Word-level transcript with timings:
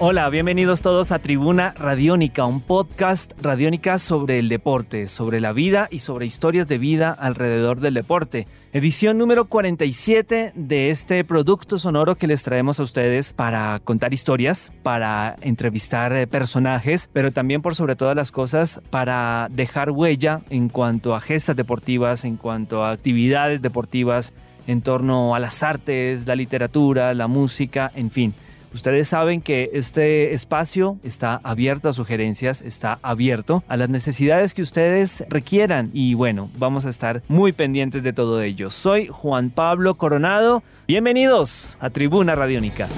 Hola, 0.00 0.28
bienvenidos 0.28 0.82
todos 0.82 1.12
a 1.12 1.20
Tribuna 1.20 1.72
Radiónica, 1.78 2.44
un 2.46 2.60
podcast 2.60 3.32
radiónica 3.40 4.00
sobre 4.00 4.40
el 4.40 4.48
deporte, 4.48 5.06
sobre 5.06 5.40
la 5.40 5.52
vida 5.52 5.86
y 5.88 6.00
sobre 6.00 6.26
historias 6.26 6.66
de 6.66 6.78
vida 6.78 7.12
alrededor 7.12 7.78
del 7.78 7.94
deporte. 7.94 8.48
Edición 8.72 9.18
número 9.18 9.44
47 9.44 10.50
de 10.56 10.88
este 10.88 11.24
producto 11.24 11.78
sonoro 11.78 12.16
que 12.16 12.26
les 12.26 12.42
traemos 12.42 12.80
a 12.80 12.82
ustedes 12.82 13.32
para 13.32 13.78
contar 13.84 14.12
historias, 14.12 14.72
para 14.82 15.36
entrevistar 15.42 16.12
eh, 16.12 16.26
personajes, 16.26 17.08
pero 17.12 17.30
también 17.30 17.62
por 17.62 17.76
sobre 17.76 17.94
todas 17.94 18.16
las 18.16 18.32
cosas 18.32 18.80
para 18.90 19.46
dejar 19.52 19.92
huella 19.92 20.40
en 20.50 20.70
cuanto 20.70 21.14
a 21.14 21.20
gestas 21.20 21.54
deportivas, 21.54 22.24
en 22.24 22.36
cuanto 22.36 22.84
a 22.84 22.90
actividades 22.90 23.62
deportivas, 23.62 24.34
en 24.66 24.82
torno 24.82 25.36
a 25.36 25.38
las 25.38 25.62
artes, 25.62 26.26
la 26.26 26.34
literatura, 26.34 27.14
la 27.14 27.28
música, 27.28 27.92
en 27.94 28.10
fin. 28.10 28.34
Ustedes 28.74 29.06
saben 29.06 29.40
que 29.40 29.70
este 29.72 30.32
espacio 30.32 30.98
está 31.04 31.40
abierto 31.44 31.88
a 31.88 31.92
sugerencias, 31.92 32.60
está 32.60 32.98
abierto 33.02 33.62
a 33.68 33.76
las 33.76 33.88
necesidades 33.88 34.52
que 34.52 34.62
ustedes 34.62 35.24
requieran 35.28 35.90
y 35.92 36.14
bueno, 36.14 36.50
vamos 36.58 36.84
a 36.84 36.90
estar 36.90 37.22
muy 37.28 37.52
pendientes 37.52 38.02
de 38.02 38.12
todo 38.12 38.42
ello. 38.42 38.70
Soy 38.70 39.06
Juan 39.06 39.50
Pablo 39.50 39.94
Coronado. 39.94 40.64
Bienvenidos 40.88 41.78
a 41.78 41.90
Tribuna 41.90 42.34
Radiónica. 42.34 42.88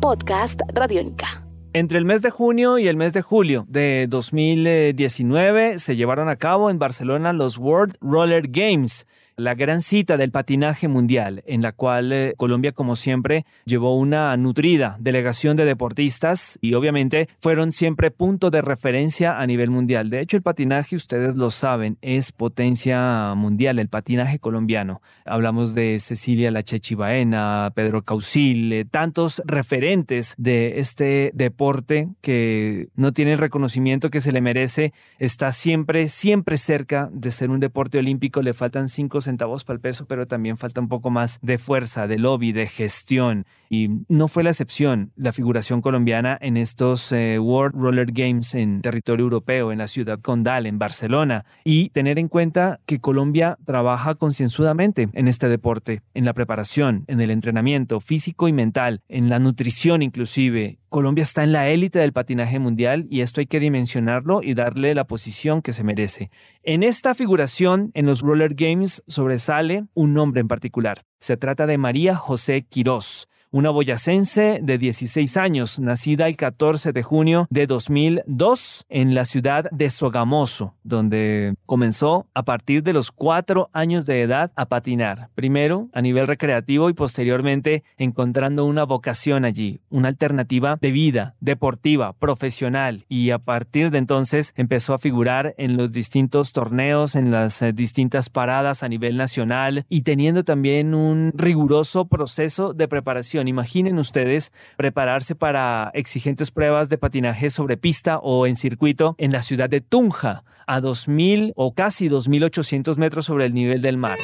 Podcast 0.00 0.60
Radiónica. 0.74 1.46
Entre 1.72 1.98
el 1.98 2.04
mes 2.04 2.20
de 2.20 2.30
junio 2.30 2.78
y 2.78 2.88
el 2.88 2.96
mes 2.96 3.12
de 3.12 3.22
julio 3.22 3.64
de 3.68 4.08
2019 4.08 5.78
se 5.78 5.94
llevaron 5.94 6.28
a 6.28 6.34
cabo 6.34 6.68
en 6.68 6.80
Barcelona 6.80 7.32
los 7.32 7.58
World 7.58 7.94
Roller 8.00 8.48
Games 8.48 9.06
la 9.36 9.54
gran 9.54 9.80
cita 9.80 10.16
del 10.16 10.30
patinaje 10.30 10.88
mundial, 10.88 11.42
en 11.46 11.62
la 11.62 11.72
cual 11.72 12.12
eh, 12.12 12.34
Colombia, 12.36 12.72
como 12.72 12.96
siempre, 12.96 13.44
llevó 13.64 13.96
una 13.96 14.36
nutrida 14.36 14.96
delegación 15.00 15.56
de 15.56 15.64
deportistas 15.64 16.58
y 16.60 16.74
obviamente 16.74 17.28
fueron 17.40 17.72
siempre 17.72 18.10
punto 18.10 18.50
de 18.50 18.62
referencia 18.62 19.38
a 19.38 19.46
nivel 19.46 19.70
mundial. 19.70 20.10
De 20.10 20.20
hecho, 20.20 20.36
el 20.36 20.42
patinaje, 20.42 20.96
ustedes 20.96 21.36
lo 21.36 21.50
saben, 21.50 21.98
es 22.02 22.32
potencia 22.32 23.34
mundial, 23.34 23.78
el 23.78 23.88
patinaje 23.88 24.38
colombiano. 24.38 25.00
Hablamos 25.24 25.74
de 25.74 25.98
Cecilia 25.98 26.50
Lachechi 26.50 26.94
Baena, 26.94 27.72
Pedro 27.74 28.02
Causil, 28.02 28.86
tantos 28.90 29.42
referentes 29.46 30.34
de 30.36 30.78
este 30.78 31.30
deporte 31.34 32.08
que 32.20 32.88
no 32.94 33.12
tiene 33.12 33.32
el 33.32 33.38
reconocimiento 33.38 34.10
que 34.10 34.20
se 34.20 34.32
le 34.32 34.40
merece, 34.40 34.92
está 35.18 35.52
siempre, 35.52 36.08
siempre 36.08 36.58
cerca 36.58 37.08
de 37.12 37.30
ser 37.30 37.50
un 37.50 37.60
deporte 37.60 37.98
olímpico, 37.98 38.42
le 38.42 38.54
faltan 38.54 38.88
cinco 38.88 39.20
centavos 39.24 39.64
para 39.64 39.76
el 39.76 39.80
peso, 39.80 40.06
pero 40.06 40.26
también 40.26 40.58
falta 40.58 40.80
un 40.80 40.88
poco 40.88 41.10
más 41.10 41.38
de 41.42 41.58
fuerza, 41.58 42.06
de 42.06 42.18
lobby, 42.18 42.52
de 42.52 42.66
gestión. 42.66 43.46
Y 43.70 43.88
no 44.08 44.28
fue 44.28 44.42
la 44.42 44.50
excepción 44.50 45.12
la 45.16 45.32
figuración 45.32 45.80
colombiana 45.80 46.36
en 46.40 46.56
estos 46.56 47.10
eh, 47.12 47.38
World 47.38 47.74
Roller 47.74 48.12
Games 48.12 48.54
en 48.54 48.82
territorio 48.82 49.24
europeo, 49.24 49.72
en 49.72 49.78
la 49.78 49.88
ciudad 49.88 50.20
condal, 50.20 50.66
en 50.66 50.78
Barcelona. 50.78 51.44
Y 51.64 51.90
tener 51.90 52.18
en 52.18 52.28
cuenta 52.28 52.80
que 52.86 53.00
Colombia 53.00 53.58
trabaja 53.64 54.14
concienzudamente 54.14 55.08
en 55.12 55.28
este 55.28 55.48
deporte, 55.48 56.02
en 56.14 56.24
la 56.24 56.34
preparación, 56.34 57.04
en 57.06 57.20
el 57.20 57.30
entrenamiento 57.30 58.00
físico 58.00 58.48
y 58.48 58.52
mental, 58.52 59.00
en 59.08 59.28
la 59.28 59.38
nutrición 59.38 60.02
inclusive. 60.02 60.81
Colombia 60.92 61.22
está 61.22 61.42
en 61.42 61.52
la 61.52 61.68
élite 61.70 61.98
del 61.98 62.12
patinaje 62.12 62.58
mundial 62.60 63.06
y 63.10 63.22
esto 63.22 63.40
hay 63.40 63.46
que 63.46 63.58
dimensionarlo 63.58 64.42
y 64.42 64.54
darle 64.54 64.94
la 64.94 65.06
posición 65.08 65.62
que 65.62 65.72
se 65.72 65.82
merece. 65.82 66.30
En 66.62 66.84
esta 66.84 67.14
figuración, 67.14 67.90
en 67.94 68.06
los 68.06 68.20
Roller 68.20 68.54
Games, 68.54 69.02
sobresale 69.08 69.86
un 69.94 70.12
nombre 70.12 70.42
en 70.42 70.48
particular. 70.48 71.04
Se 71.18 71.36
trata 71.36 71.66
de 71.66 71.78
María 71.78 72.14
José 72.14 72.66
Quirós 72.68 73.26
una 73.52 73.70
boyacense 73.70 74.60
de 74.62 74.78
16 74.78 75.36
años, 75.36 75.78
nacida 75.78 76.26
el 76.26 76.36
14 76.36 76.92
de 76.92 77.02
junio 77.02 77.46
de 77.50 77.66
2002 77.66 78.86
en 78.88 79.14
la 79.14 79.26
ciudad 79.26 79.70
de 79.70 79.90
Sogamoso, 79.90 80.74
donde 80.82 81.54
comenzó 81.66 82.26
a 82.34 82.44
partir 82.44 82.82
de 82.82 82.94
los 82.94 83.12
cuatro 83.12 83.68
años 83.74 84.06
de 84.06 84.22
edad 84.22 84.50
a 84.56 84.66
patinar, 84.66 85.28
primero 85.34 85.90
a 85.92 86.00
nivel 86.00 86.26
recreativo 86.26 86.88
y 86.88 86.94
posteriormente 86.94 87.84
encontrando 87.98 88.64
una 88.64 88.84
vocación 88.84 89.44
allí, 89.44 89.80
una 89.90 90.08
alternativa 90.08 90.78
de 90.80 90.90
vida 90.90 91.36
deportiva, 91.40 92.14
profesional 92.14 93.04
y 93.08 93.30
a 93.30 93.38
partir 93.38 93.90
de 93.90 93.98
entonces 93.98 94.54
empezó 94.56 94.94
a 94.94 94.98
figurar 94.98 95.54
en 95.58 95.76
los 95.76 95.92
distintos 95.92 96.52
torneos, 96.52 97.14
en 97.14 97.30
las 97.30 97.60
eh, 97.60 97.74
distintas 97.74 98.30
paradas 98.30 98.82
a 98.82 98.88
nivel 98.88 99.18
nacional 99.18 99.84
y 99.90 100.02
teniendo 100.02 100.42
también 100.42 100.94
un 100.94 101.32
riguroso 101.36 102.06
proceso 102.06 102.72
de 102.72 102.88
preparación 102.88 103.41
Imaginen 103.48 103.98
ustedes 103.98 104.52
prepararse 104.76 105.34
para 105.34 105.90
exigentes 105.94 106.50
pruebas 106.50 106.88
de 106.88 106.98
patinaje 106.98 107.50
sobre 107.50 107.76
pista 107.76 108.18
o 108.18 108.46
en 108.46 108.56
circuito 108.56 109.14
en 109.18 109.32
la 109.32 109.42
ciudad 109.42 109.68
de 109.68 109.80
Tunja, 109.80 110.44
a 110.66 110.80
2.000 110.80 111.52
o 111.56 111.74
casi 111.74 112.08
2.800 112.08 112.96
metros 112.96 113.26
sobre 113.26 113.46
el 113.46 113.54
nivel 113.54 113.82
del 113.82 113.96
mar. 113.96 114.18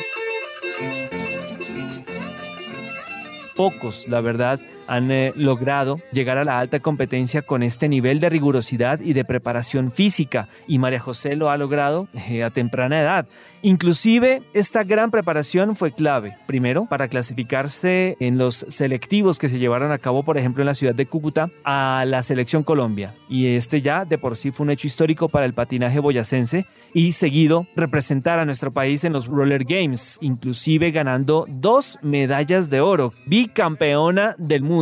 Pocos, 3.56 4.06
la 4.08 4.20
verdad, 4.20 4.60
han 4.88 5.10
eh, 5.10 5.32
logrado 5.36 6.00
llegar 6.12 6.38
a 6.38 6.44
la 6.44 6.58
alta 6.58 6.80
competencia 6.80 7.42
con 7.42 7.62
este 7.62 7.88
nivel 7.88 8.20
de 8.20 8.28
rigurosidad 8.28 9.00
y 9.00 9.12
de 9.12 9.24
preparación 9.24 9.92
física 9.92 10.48
y 10.66 10.78
María 10.78 10.98
José 10.98 11.36
lo 11.36 11.50
ha 11.50 11.56
logrado 11.56 12.08
eh, 12.28 12.42
a 12.42 12.50
temprana 12.50 13.00
edad. 13.00 13.26
Inclusive 13.60 14.40
esta 14.54 14.84
gran 14.84 15.10
preparación 15.10 15.74
fue 15.74 15.90
clave, 15.90 16.36
primero, 16.46 16.86
para 16.86 17.08
clasificarse 17.08 18.16
en 18.20 18.38
los 18.38 18.54
selectivos 18.54 19.38
que 19.38 19.48
se 19.48 19.58
llevaron 19.58 19.90
a 19.90 19.98
cabo, 19.98 20.22
por 20.22 20.38
ejemplo, 20.38 20.62
en 20.62 20.66
la 20.66 20.76
ciudad 20.76 20.94
de 20.94 21.06
Cúcuta, 21.06 21.50
a 21.64 22.04
la 22.06 22.22
selección 22.22 22.62
Colombia. 22.62 23.12
Y 23.28 23.46
este 23.56 23.80
ya 23.80 24.04
de 24.04 24.16
por 24.16 24.36
sí 24.36 24.52
fue 24.52 24.64
un 24.64 24.70
hecho 24.70 24.86
histórico 24.86 25.28
para 25.28 25.44
el 25.44 25.54
patinaje 25.54 25.98
boyacense 25.98 26.66
y 26.94 27.12
seguido 27.12 27.66
representar 27.74 28.38
a 28.38 28.44
nuestro 28.44 28.70
país 28.70 29.02
en 29.02 29.12
los 29.12 29.26
Roller 29.26 29.64
Games, 29.64 30.18
inclusive 30.20 30.92
ganando 30.92 31.44
dos 31.48 31.98
medallas 32.00 32.70
de 32.70 32.80
oro, 32.80 33.12
bicampeona 33.26 34.36
del 34.38 34.62
mundo 34.62 34.77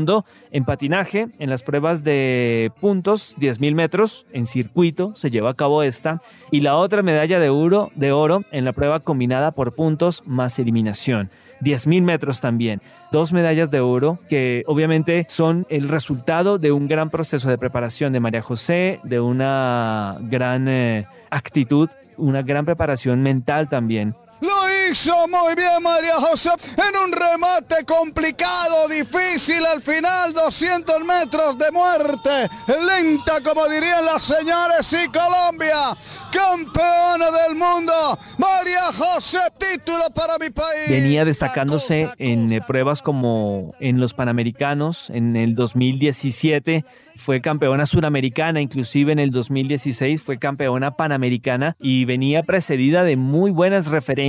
en 0.51 0.65
patinaje, 0.65 1.29
en 1.39 1.51
las 1.51 1.63
pruebas 1.63 2.05
de 2.05 2.71
puntos, 2.81 3.37
10.000 3.39 3.75
metros, 3.75 4.27
en 4.33 4.47
circuito 4.47 5.15
se 5.17 5.31
lleva 5.31 5.51
a 5.51 5.55
cabo 5.55 5.83
esta, 5.83 6.23
y 6.51 6.61
la 6.61 6.77
otra 6.77 7.03
medalla 7.03 7.41
de 7.41 7.49
oro, 7.49 7.91
de 7.95 8.13
oro 8.13 8.43
en 8.53 8.65
la 8.65 8.73
prueba 8.73 9.01
combinada 9.01 9.51
por 9.53 9.75
puntos 9.75 10.27
más 10.27 10.59
eliminación. 10.59 11.31
10.000 11.63 12.03
metros 12.03 12.41
también. 12.41 12.83
Dos 13.13 13.33
medallas 13.33 13.71
de 13.71 13.81
oro 13.81 14.19
que 14.29 14.63
obviamente 14.67 15.25
son 15.29 15.65
el 15.71 15.89
resultado 15.89 16.59
de 16.59 16.71
un 16.73 16.87
gran 16.87 17.09
proceso 17.09 17.49
de 17.49 17.57
preparación 17.57 18.13
de 18.13 18.21
María 18.21 18.43
José, 18.43 19.01
de 19.05 19.21
una 19.21 20.19
gran 20.21 20.69
eh, 20.69 21.07
actitud, 21.31 21.89
una 22.19 22.43
gran 22.43 22.67
preparación 22.67 23.23
mental 23.23 23.71
también 23.71 24.15
lo 24.41 24.91
hizo 24.91 25.27
muy 25.29 25.55
bien 25.55 25.83
María 25.83 26.17
José 26.17 26.51
en 26.77 26.97
un 26.97 27.13
remate 27.13 27.85
complicado, 27.85 28.89
difícil 28.89 29.65
al 29.65 29.81
final, 29.81 30.33
200 30.33 31.05
metros 31.05 31.59
de 31.59 31.71
muerte. 31.71 32.49
Lenta, 32.67 33.41
como 33.43 33.67
dirían 33.69 34.05
las 34.05 34.25
señores, 34.25 34.93
y 34.93 35.09
Colombia, 35.09 35.97
campeona 36.31 37.31
del 37.31 37.57
mundo. 37.57 37.93
María 38.39 38.93
José, 38.93 39.41
título 39.59 40.11
para 40.15 40.39
mi 40.39 40.51
país. 40.51 40.89
Venía 40.89 41.25
destacándose 41.25 42.11
en 42.19 42.53
eh, 42.53 42.61
pruebas 42.67 43.03
como 43.03 43.75
en 43.81 44.01
los 44.01 44.15
Panamericanos 44.15 45.11
en 45.11 45.37
el 45.37 45.55
2017 45.55 46.85
fue 47.17 47.41
campeona 47.41 47.87
suramericana, 47.87 48.61
inclusive 48.61 49.13
en 49.13 49.19
el 49.19 49.31
2016 49.31 50.23
fue 50.23 50.39
campeona 50.39 50.97
panamericana 50.97 51.77
y 51.81 52.05
venía 52.05 52.43
precedida 52.43 53.05
de 53.05 53.17
muy 53.17 53.51
buenas 53.51 53.87
referencias. 53.87 54.26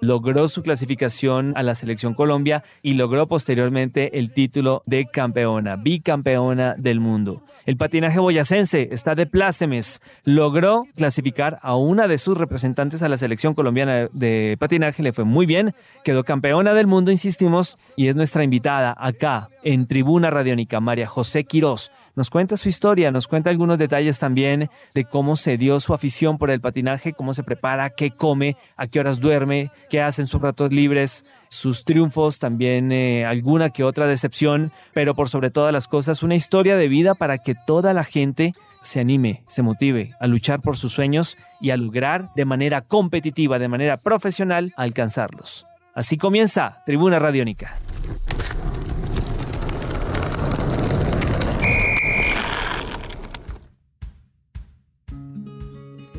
Logró 0.00 0.48
su 0.48 0.62
clasificación 0.62 1.52
a 1.56 1.62
la 1.62 1.74
selección 1.74 2.14
Colombia 2.14 2.64
y 2.82 2.94
logró 2.94 3.26
posteriormente 3.26 4.18
el 4.18 4.32
título 4.32 4.82
de 4.86 5.06
campeona, 5.06 5.76
bicampeona 5.76 6.74
del 6.78 7.00
mundo. 7.00 7.42
El 7.66 7.76
patinaje 7.76 8.18
boyacense 8.18 8.88
está 8.92 9.14
de 9.14 9.26
plácemes. 9.26 10.00
Logró 10.24 10.84
clasificar 10.94 11.58
a 11.62 11.76
una 11.76 12.08
de 12.08 12.16
sus 12.16 12.38
representantes 12.38 13.02
a 13.02 13.08
la 13.08 13.16
selección 13.16 13.54
colombiana 13.54 14.08
de 14.12 14.56
patinaje. 14.58 15.02
Le 15.02 15.12
fue 15.12 15.24
muy 15.24 15.44
bien. 15.44 15.74
Quedó 16.04 16.24
campeona 16.24 16.72
del 16.72 16.86
mundo, 16.86 17.10
insistimos, 17.10 17.76
y 17.96 18.08
es 18.08 18.16
nuestra 18.16 18.44
invitada 18.44 18.94
acá 18.96 19.48
en 19.64 19.86
Tribuna 19.86 20.30
Radiónica, 20.30 20.80
María 20.80 21.08
José 21.08 21.44
Quirós. 21.44 21.90
Nos 22.16 22.30
cuenta 22.30 22.56
su 22.56 22.68
historia, 22.68 23.10
nos 23.10 23.28
cuenta 23.28 23.50
algunos 23.50 23.78
detalles 23.78 24.18
también 24.18 24.70
de 24.94 25.04
cómo 25.04 25.36
se 25.36 25.58
dio 25.58 25.78
su 25.78 25.94
afición 25.94 26.38
por 26.38 26.50
el 26.50 26.60
patinaje, 26.60 27.12
cómo 27.12 27.34
se 27.34 27.44
prepara, 27.44 27.90
qué 27.90 28.10
come, 28.10 28.56
a 28.76 28.86
qué 28.86 29.00
horas 29.00 29.20
duerme, 29.20 29.70
qué 29.90 30.00
hace 30.00 30.26
sus 30.26 30.40
ratos 30.40 30.72
libres, 30.72 31.26
sus 31.48 31.84
triunfos, 31.84 32.38
también 32.38 32.90
eh, 32.90 33.24
alguna 33.24 33.70
que 33.70 33.84
otra 33.84 34.06
decepción, 34.08 34.72
pero 34.94 35.14
por 35.14 35.28
sobre 35.28 35.50
todas 35.50 35.72
las 35.72 35.86
cosas 35.86 36.22
una 36.22 36.34
historia 36.34 36.76
de 36.76 36.88
vida 36.88 37.14
para 37.14 37.38
que 37.38 37.54
toda 37.54 37.92
la 37.92 38.02
gente 38.02 38.54
se 38.82 39.00
anime, 39.00 39.42
se 39.46 39.62
motive 39.62 40.14
a 40.20 40.26
luchar 40.26 40.60
por 40.62 40.76
sus 40.76 40.92
sueños 40.92 41.36
y 41.60 41.70
a 41.70 41.76
lograr 41.76 42.30
de 42.34 42.44
manera 42.44 42.80
competitiva, 42.82 43.58
de 43.58 43.68
manera 43.68 43.96
profesional, 43.96 44.72
alcanzarlos. 44.76 45.66
Así 45.94 46.16
comienza 46.16 46.82
Tribuna 46.86 47.18
Radiónica. 47.18 47.78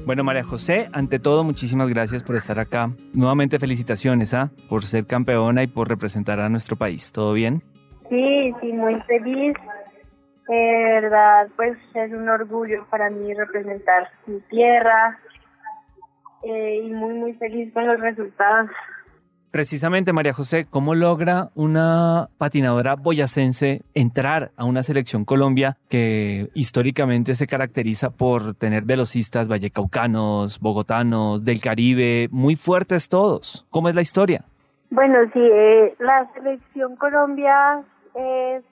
Bueno, 0.07 0.23
María 0.23 0.45
José, 0.45 0.87
ante 0.93 1.19
todo, 1.19 1.43
muchísimas 1.43 1.89
gracias 1.89 2.23
por 2.23 2.37
estar 2.37 2.57
acá. 2.59 2.91
Nuevamente 3.13 3.59
felicitaciones 3.59 4.33
¿ah? 4.33 4.51
por 4.69 4.85
ser 4.85 5.05
campeona 5.05 5.63
y 5.63 5.67
por 5.67 5.89
representar 5.89 6.39
a 6.39 6.47
nuestro 6.47 6.77
país. 6.77 7.11
¿Todo 7.11 7.33
bien? 7.33 7.61
Sí, 8.09 8.53
sí, 8.61 8.71
muy 8.71 9.01
feliz. 9.01 9.53
De 10.47 11.01
verdad, 11.01 11.49
pues 11.57 11.77
es 11.93 12.13
un 12.13 12.29
orgullo 12.29 12.85
para 12.89 13.09
mí 13.09 13.33
representar 13.33 14.09
mi 14.27 14.39
tierra 14.49 15.19
eh, 16.43 16.83
y 16.85 16.89
muy, 16.89 17.13
muy 17.13 17.33
feliz 17.33 17.73
con 17.73 17.85
los 17.85 17.99
resultados. 17.99 18.69
Precisamente, 19.51 20.11
María 20.11 20.33
José, 20.33 20.67
¿cómo 20.69 20.93
logra 20.93 21.49
una 21.55 22.27
patinadora 22.37 22.95
boyacense 22.95 23.81
entrar 23.93 24.51
a 24.57 24.65
una 24.65 24.83
selección 24.83 25.23
Colombia 25.23 25.77
que 25.89 26.49
históricamente 26.53 27.33
se 27.33 27.47
caracteriza 27.47 28.09
por 28.09 28.55
tener 28.55 28.83
velocistas 28.83 29.47
vallecaucanos, 29.47 30.59
bogotanos, 30.59 31.45
del 31.45 31.61
Caribe, 31.61 32.27
muy 32.31 32.55
fuertes 32.55 33.07
todos? 33.07 33.65
¿Cómo 33.69 33.87
es 33.87 33.95
la 33.95 34.01
historia? 34.01 34.43
Bueno, 34.89 35.15
sí, 35.33 35.39
eh, 35.41 35.95
la 35.99 36.29
selección 36.33 36.95
Colombia 36.97 37.83
es 38.15 38.63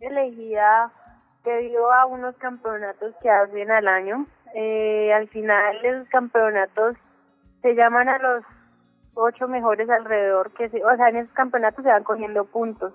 elegida 0.00 0.90
debido 1.44 1.92
a 1.92 2.06
unos 2.06 2.34
campeonatos 2.36 3.14
que 3.22 3.28
hacen 3.30 3.70
al 3.70 3.88
año. 3.88 4.26
Eh, 4.54 5.12
al 5.12 5.28
final, 5.28 5.76
los 5.82 6.08
campeonatos 6.08 6.96
se 7.62 7.74
llaman 7.74 8.08
a 8.08 8.18
los 8.18 8.44
ocho 9.14 9.48
mejores 9.48 9.88
alrededor, 9.88 10.50
que 10.52 10.68
se, 10.68 10.84
o 10.84 10.96
sea, 10.96 11.08
en 11.08 11.16
esos 11.16 11.32
campeonatos 11.32 11.84
se 11.84 11.90
van 11.90 12.04
cogiendo 12.04 12.44
puntos. 12.44 12.92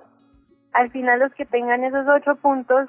Al 0.74 0.92
final 0.92 1.20
los 1.20 1.34
que 1.34 1.46
tengan 1.46 1.84
esos 1.84 2.08
ocho 2.08 2.36
puntos, 2.36 2.88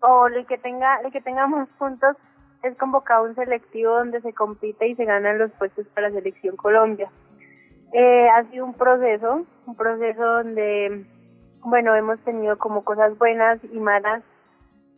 o 0.00 0.26
el 0.26 0.46
que 0.46 0.58
tenga, 0.58 1.00
el 1.00 1.12
que 1.12 1.20
tenga 1.20 1.46
más 1.46 1.68
puntos, 1.78 2.16
es 2.62 2.76
convocado 2.76 3.24
un 3.24 3.34
selectivo 3.34 3.92
donde 3.92 4.20
se 4.20 4.32
compite 4.32 4.88
y 4.88 4.94
se 4.94 5.04
ganan 5.04 5.38
los 5.38 5.50
puestos 5.52 5.86
para 5.88 6.10
selección 6.10 6.56
Colombia. 6.56 7.10
Eh, 7.92 8.28
ha 8.28 8.44
sido 8.50 8.66
un 8.66 8.74
proceso, 8.74 9.46
un 9.66 9.74
proceso 9.76 10.22
donde, 10.22 11.06
bueno, 11.60 11.94
hemos 11.96 12.18
tenido 12.20 12.58
como 12.58 12.84
cosas 12.84 13.16
buenas 13.18 13.58
y 13.64 13.80
malas, 13.80 14.22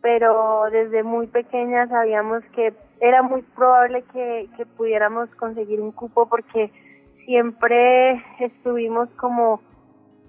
pero 0.01 0.65
desde 0.71 1.03
muy 1.03 1.27
pequeña 1.27 1.87
sabíamos 1.87 2.43
que 2.53 2.73
era 2.99 3.21
muy 3.21 3.41
probable 3.41 4.03
que, 4.13 4.49
que 4.57 4.65
pudiéramos 4.65 5.29
conseguir 5.35 5.81
un 5.81 5.91
cupo 5.91 6.27
porque 6.27 6.71
siempre 7.25 8.23
estuvimos 8.39 9.09
como 9.17 9.61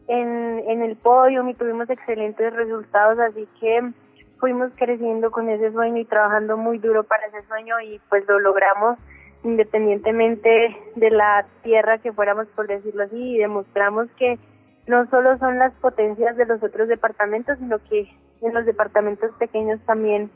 en, 0.09 0.59
en 0.69 0.83
el 0.83 0.97
podio 0.97 1.49
y 1.49 1.55
tuvimos 1.55 1.89
excelentes 1.91 2.53
resultados, 2.55 3.19
así 3.19 3.49
que 3.61 3.93
fuimos 4.39 4.71
creciendo 4.77 5.31
con 5.31 5.49
ese 5.49 5.73
sueño 5.73 5.99
y 5.99 6.05
trabajando 6.05 6.57
muy 6.57 6.79
duro 6.79 7.05
para 7.05 7.27
ese 7.27 7.47
sueño 7.49 7.81
y 7.81 8.01
pues 8.09 8.25
lo 8.29 8.39
logramos 8.41 8.99
independientemente 9.45 10.77
de 10.97 11.11
la 11.11 11.47
tierra 11.63 11.99
que 11.99 12.13
fuéramos, 12.13 12.47
por 12.57 12.67
decirlo 12.67 13.05
así, 13.05 13.17
y 13.17 13.39
demostramos 13.39 14.09
que 14.19 14.39
no 14.87 15.09
solo 15.11 15.39
son 15.39 15.59
las 15.59 15.73
potencias 15.75 16.37
de 16.37 16.47
los 16.47 16.63
otros 16.63 16.89
departamentos, 16.89 17.59
sino 17.59 17.79
que 17.89 18.09
en 18.41 18.55
los 18.55 18.67
departamentos 18.67 19.31
pequeños 19.39 19.81
también 19.87 20.31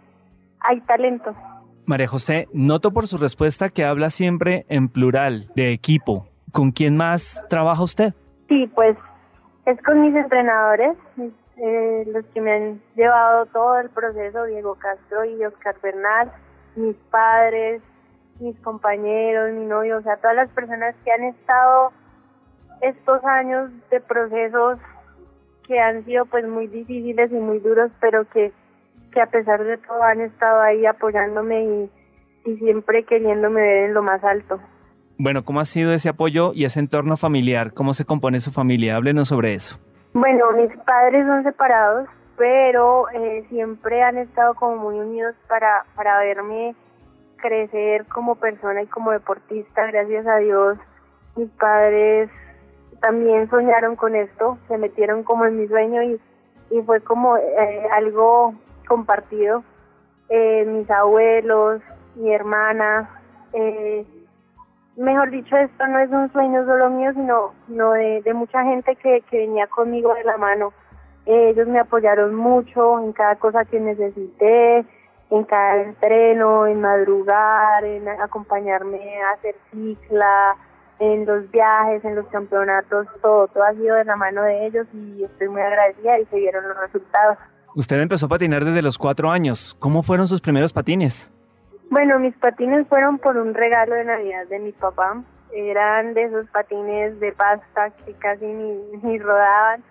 hay 0.61 0.81
talento. 0.83 1.35
María 1.87 2.07
José, 2.07 2.49
noto 2.53 2.93
por 2.93 3.07
su 3.07 3.17
respuesta 3.17 3.71
que 3.71 3.85
habla 3.85 4.11
siempre 4.11 4.67
en 4.69 4.89
plural, 4.89 5.51
de 5.55 5.73
equipo. 5.73 6.28
¿Con 6.53 6.71
quién 6.71 6.97
más 6.97 7.45
trabaja 7.49 7.83
usted? 7.83 8.15
Sí, 8.49 8.67
pues 8.75 8.97
es 9.67 9.81
con 9.83 10.01
mis 10.01 10.15
entrenadores, 10.15 10.97
eh, 11.57 12.05
los 12.07 12.25
que 12.27 12.41
me 12.41 12.53
han 12.53 12.83
llevado 12.97 13.47
todo 13.47 13.79
el 13.79 13.91
proceso, 13.91 14.45
Diego 14.45 14.77
Castro 14.77 15.25
y 15.25 15.45
Oscar 15.45 15.77
Bernal, 15.83 16.33
mis 16.77 16.97
padres, 17.11 17.83
mis 18.41 18.59
compañeros, 18.61 19.53
mi 19.53 19.67
novio, 19.67 19.99
o 19.99 20.03
sea, 20.03 20.17
todas 20.17 20.37
las 20.37 20.49
personas 20.51 20.95
que 21.05 21.13
han 21.13 21.25
estado 21.25 21.93
estos 22.81 23.25
años 23.25 23.71
de 23.91 24.01
procesos 24.01 24.79
que 25.67 25.79
han 25.79 26.05
sido 26.05 26.25
pues 26.27 26.47
muy 26.47 26.67
difíciles 26.67 27.31
y 27.31 27.35
muy 27.35 27.59
duros, 27.59 27.91
pero 28.01 28.25
que, 28.31 28.53
que 29.13 29.21
a 29.21 29.27
pesar 29.27 29.63
de 29.65 29.77
todo 29.77 30.03
han 30.03 30.23
estado 30.23 30.61
ahí 30.61 30.87
apoyándome 30.87 31.63
y, 31.65 31.91
y 32.47 32.57
siempre 32.57 33.05
queriéndome 33.05 33.61
ver 33.61 33.85
en 33.85 33.95
lo 33.95 34.03
más 34.03 34.25
alto. 34.25 34.59
Bueno, 35.21 35.45
¿cómo 35.45 35.59
ha 35.59 35.65
sido 35.65 35.93
ese 35.93 36.09
apoyo 36.09 36.53
y 36.55 36.65
ese 36.65 36.79
entorno 36.79 37.17
familiar? 37.17 37.75
¿Cómo 37.75 37.93
se 37.93 38.05
compone 38.05 38.39
su 38.39 38.53
familia? 38.53 38.95
Háblenos 38.95 39.27
sobre 39.27 39.53
eso. 39.53 39.77
Bueno, 40.13 40.53
mis 40.53 40.71
padres 40.85 41.27
son 41.27 41.43
separados, 41.43 42.09
pero 42.37 43.11
eh, 43.11 43.45
siempre 43.49 44.01
han 44.05 44.17
estado 44.17 44.55
como 44.55 44.77
muy 44.77 45.01
unidos 45.01 45.35
para, 45.49 45.85
para 45.97 46.21
verme 46.21 46.77
crecer 47.39 48.07
como 48.07 48.37
persona 48.37 48.83
y 48.83 48.87
como 48.87 49.11
deportista. 49.11 49.87
Gracias 49.87 50.25
a 50.29 50.37
Dios, 50.37 50.79
mis 51.35 51.51
padres 51.51 52.31
también 53.01 53.51
soñaron 53.51 53.97
con 53.97 54.15
esto, 54.15 54.57
se 54.69 54.79
metieron 54.79 55.25
como 55.25 55.47
en 55.47 55.57
mi 55.61 55.67
sueño 55.67 56.01
y, 56.01 56.21
y 56.71 56.83
fue 56.83 57.01
como 57.01 57.37
eh, 57.37 57.89
algo 57.93 58.55
compartido. 58.87 59.65
Eh, 60.29 60.65
mis 60.65 60.89
abuelos, 60.89 61.83
mi 62.15 62.33
hermana, 62.33 63.11
eh, 63.53 64.05
mejor 64.99 65.31
dicho, 65.31 65.57
esto 65.57 65.87
no 65.87 65.99
es 66.01 66.11
un 66.11 66.31
sueño 66.33 66.65
solo 66.65 66.91
mío, 66.91 67.13
sino, 67.15 67.55
sino 67.67 67.93
de, 67.93 68.35
mucha 68.35 68.63
gente 68.65 68.97
que, 68.97 69.23
que 69.31 69.39
venía 69.39 69.67
conmigo 69.69 70.15
de 70.15 70.25
la 70.25 70.37
mano. 70.37 70.73
ellos 71.27 71.69
me 71.69 71.81
apoyaron 71.81 72.35
mucho 72.35 72.99
en 73.01 73.13
cada 73.13 73.37
cosa 73.37 73.65
que 73.65 73.81
necesité, 73.81 74.85
en 75.31 75.45
cada 75.45 75.83
entreno, 75.83 76.67
en 76.67 76.81
madrugar, 76.81 77.85
en 77.85 78.09
acompañarme 78.09 79.23
a 79.23 79.33
hacer 79.35 79.55
cicla, 79.71 80.57
en 80.99 81.27
los 81.27 81.49
viajes, 81.51 82.05
en 82.05 82.17
los 82.17 82.27
campeonatos, 82.27 83.07
todo, 83.23 83.47
todo 83.49 83.63
ha 83.63 83.73
sido 83.73 83.95
de 83.95 84.05
la 84.05 84.17
mano 84.17 84.43
de 84.43 84.67
ellos 84.67 84.87
y 84.93 85.23
estoy 85.23 85.49
muy 85.49 85.61
agradecida 85.61 86.19
y 86.19 86.27
se 86.27 86.37
vieron 86.37 86.67
los 86.67 86.77
resultados. 86.77 87.39
Usted 87.77 88.01
empezó 88.01 88.27
a 88.27 88.31
patinar 88.31 88.65
desde 88.65 88.83
los 88.83 88.99
cuatro 88.99 89.31
años. 89.31 89.77
¿Cómo 89.79 90.03
fueron 90.03 90.27
sus 90.27 90.41
primeros 90.41 90.73
patines? 90.73 91.33
Bueno, 91.91 92.19
mis 92.19 92.35
patines 92.37 92.87
fueron 92.89 93.19
por 93.19 93.37
un 93.37 93.55
regalo 93.55 93.95
de 93.95 94.05
Navidad 94.05 94.47
de 94.49 94.59
mi 94.59 94.73
papá. 94.73 95.23
Eran 95.55 96.13
de 96.13 96.25
esos 96.25 96.47
patines 96.51 97.19
de 97.21 97.33
pasta 97.33 97.91
que 98.05 98.13
casi 98.15 98.45
ni, 98.45 98.75
ni 99.03 99.19
rodaban. 99.19 99.83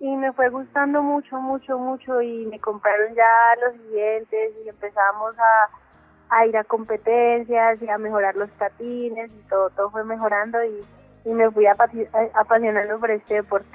Y 0.00 0.16
me 0.16 0.32
fue 0.32 0.48
gustando 0.48 1.02
mucho, 1.02 1.36
mucho, 1.36 1.78
mucho 1.78 2.20
y 2.20 2.46
me 2.46 2.58
compraron 2.58 3.14
ya 3.14 3.64
los 3.64 3.80
siguientes 3.82 4.52
y 4.64 4.68
empezamos 4.68 5.34
a, 5.38 6.36
a 6.36 6.46
ir 6.46 6.56
a 6.56 6.64
competencias 6.64 7.80
y 7.80 7.88
a 7.88 7.96
mejorar 7.96 8.34
los 8.34 8.50
patines 8.50 9.30
y 9.30 9.48
todo, 9.48 9.70
todo 9.70 9.90
fue 9.90 10.04
mejorando 10.04 10.58
y, 10.64 10.84
y 11.24 11.32
me 11.32 11.50
fui 11.50 11.66
apasionando 11.66 12.98
por 12.98 13.10
este 13.12 13.34
deporte. 13.34 13.68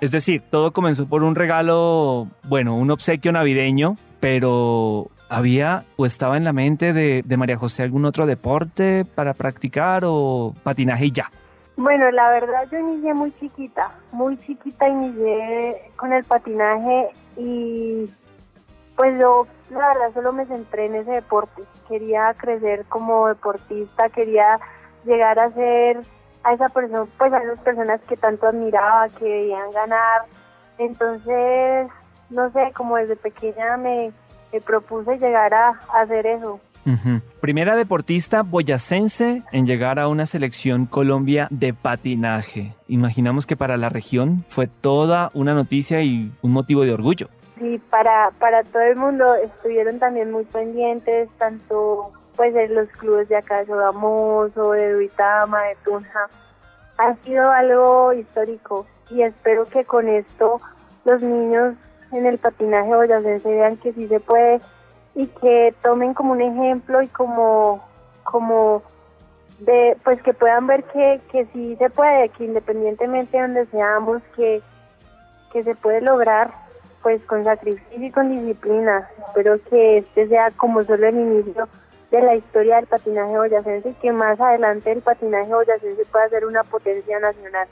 Es 0.00 0.12
decir, 0.12 0.42
todo 0.50 0.72
comenzó 0.72 1.08
por 1.08 1.22
un 1.22 1.34
regalo, 1.34 2.28
bueno, 2.44 2.76
un 2.76 2.90
obsequio 2.90 3.32
navideño, 3.32 3.96
pero 4.20 5.10
¿Había 5.28 5.84
o 5.96 6.06
estaba 6.06 6.36
en 6.36 6.44
la 6.44 6.52
mente 6.52 6.92
de, 6.92 7.36
María 7.36 7.56
José 7.56 7.82
algún 7.82 8.04
otro 8.04 8.26
deporte 8.26 9.04
para 9.04 9.34
practicar 9.34 10.02
o 10.04 10.54
patinaje 10.62 11.06
y 11.06 11.12
ya? 11.12 11.30
Bueno, 11.76 12.10
la 12.12 12.30
verdad 12.30 12.68
yo 12.70 12.78
inicié 12.78 13.14
muy 13.14 13.32
chiquita, 13.40 13.90
muy 14.12 14.38
chiquita 14.42 14.88
inicié 14.88 15.90
con 15.96 16.12
el 16.12 16.22
patinaje 16.24 17.10
y 17.36 18.08
pues 18.96 19.20
yo 19.20 19.46
la 19.70 19.88
verdad 19.88 20.14
solo 20.14 20.32
me 20.32 20.46
centré 20.46 20.86
en 20.86 20.96
ese 20.96 21.10
deporte. 21.10 21.62
Quería 21.88 22.32
crecer 22.34 22.84
como 22.88 23.26
deportista, 23.28 24.08
quería 24.10 24.60
llegar 25.04 25.38
a 25.38 25.50
ser 25.52 26.00
a 26.44 26.52
esa 26.52 26.68
persona, 26.68 27.06
pues 27.18 27.32
a 27.32 27.42
esas 27.42 27.58
personas 27.60 28.00
que 28.02 28.16
tanto 28.16 28.46
admiraba, 28.46 29.08
que 29.08 29.24
veían 29.24 29.72
ganar. 29.72 30.22
Entonces, 30.78 31.88
no 32.30 32.50
sé, 32.52 32.72
como 32.74 32.96
desde 32.96 33.16
pequeña 33.16 33.76
me 33.76 34.12
me 34.54 34.60
propuse 34.60 35.18
llegar 35.18 35.52
a, 35.52 35.70
hacer 35.92 36.26
eso. 36.26 36.60
Primera 37.40 37.76
deportista 37.76 38.42
boyacense 38.42 39.42
en 39.52 39.66
llegar 39.66 39.98
a 39.98 40.06
una 40.06 40.26
selección 40.26 40.86
Colombia 40.86 41.48
de 41.50 41.72
patinaje. 41.72 42.74
Imaginamos 42.88 43.46
que 43.46 43.56
para 43.56 43.76
la 43.76 43.88
región 43.88 44.44
fue 44.48 44.68
toda 44.68 45.30
una 45.34 45.54
noticia 45.54 46.02
y 46.02 46.30
un 46.42 46.52
motivo 46.52 46.84
de 46.84 46.92
orgullo. 46.92 47.28
Sí, 47.58 47.80
para, 47.90 48.30
para 48.38 48.62
todo 48.64 48.82
el 48.82 48.96
mundo 48.96 49.34
estuvieron 49.34 49.98
también 49.98 50.30
muy 50.30 50.44
pendientes, 50.44 51.28
tanto 51.38 52.12
pues 52.36 52.54
en 52.54 52.74
los 52.74 52.88
clubes 52.90 53.28
de 53.28 53.36
acá 53.36 53.58
de 53.58 53.66
Sogamoso, 53.66 54.72
de 54.72 54.92
Duitama, 54.92 55.62
de 55.62 55.76
Tunja. 55.84 56.28
Ha 56.98 57.14
sido 57.24 57.50
algo 57.50 58.12
histórico 58.12 58.86
y 59.10 59.22
espero 59.22 59.66
que 59.66 59.84
con 59.84 60.08
esto 60.08 60.60
los 61.04 61.20
niños 61.22 61.74
en 62.18 62.26
el 62.26 62.38
patinaje 62.38 62.94
boyacense 62.94 63.48
vean 63.48 63.76
que 63.78 63.92
sí 63.92 64.08
se 64.08 64.20
puede 64.20 64.60
y 65.14 65.26
que 65.26 65.74
tomen 65.82 66.14
como 66.14 66.32
un 66.32 66.42
ejemplo 66.42 67.02
y 67.02 67.08
como 67.08 67.84
como 68.24 68.82
de 69.60 69.96
pues 70.04 70.20
que 70.22 70.34
puedan 70.34 70.66
ver 70.66 70.84
que, 70.84 71.20
que 71.30 71.46
sí 71.52 71.76
se 71.76 71.90
puede, 71.90 72.28
que 72.30 72.44
independientemente 72.44 73.36
de 73.36 73.42
donde 73.42 73.66
seamos, 73.66 74.22
que, 74.36 74.62
que 75.52 75.62
se 75.62 75.74
puede 75.76 76.00
lograr 76.00 76.50
pues 77.02 77.22
con 77.26 77.44
sacrificio 77.44 78.06
y 78.06 78.10
con 78.10 78.30
disciplina. 78.30 79.08
Espero 79.28 79.62
que 79.68 79.98
este 79.98 80.26
sea 80.28 80.50
como 80.52 80.82
solo 80.84 81.06
el 81.06 81.16
inicio 81.16 81.68
de 82.10 82.22
la 82.22 82.34
historia 82.34 82.76
del 82.76 82.86
patinaje 82.86 83.36
boyacense 83.36 83.90
y 83.90 83.94
que 83.94 84.12
más 84.12 84.40
adelante 84.40 84.90
el 84.90 85.02
patinaje 85.02 85.52
boyacense 85.52 86.04
pueda 86.06 86.28
ser 86.30 86.46
una 86.46 86.64
potencia 86.64 87.18
nacional. 87.20 87.68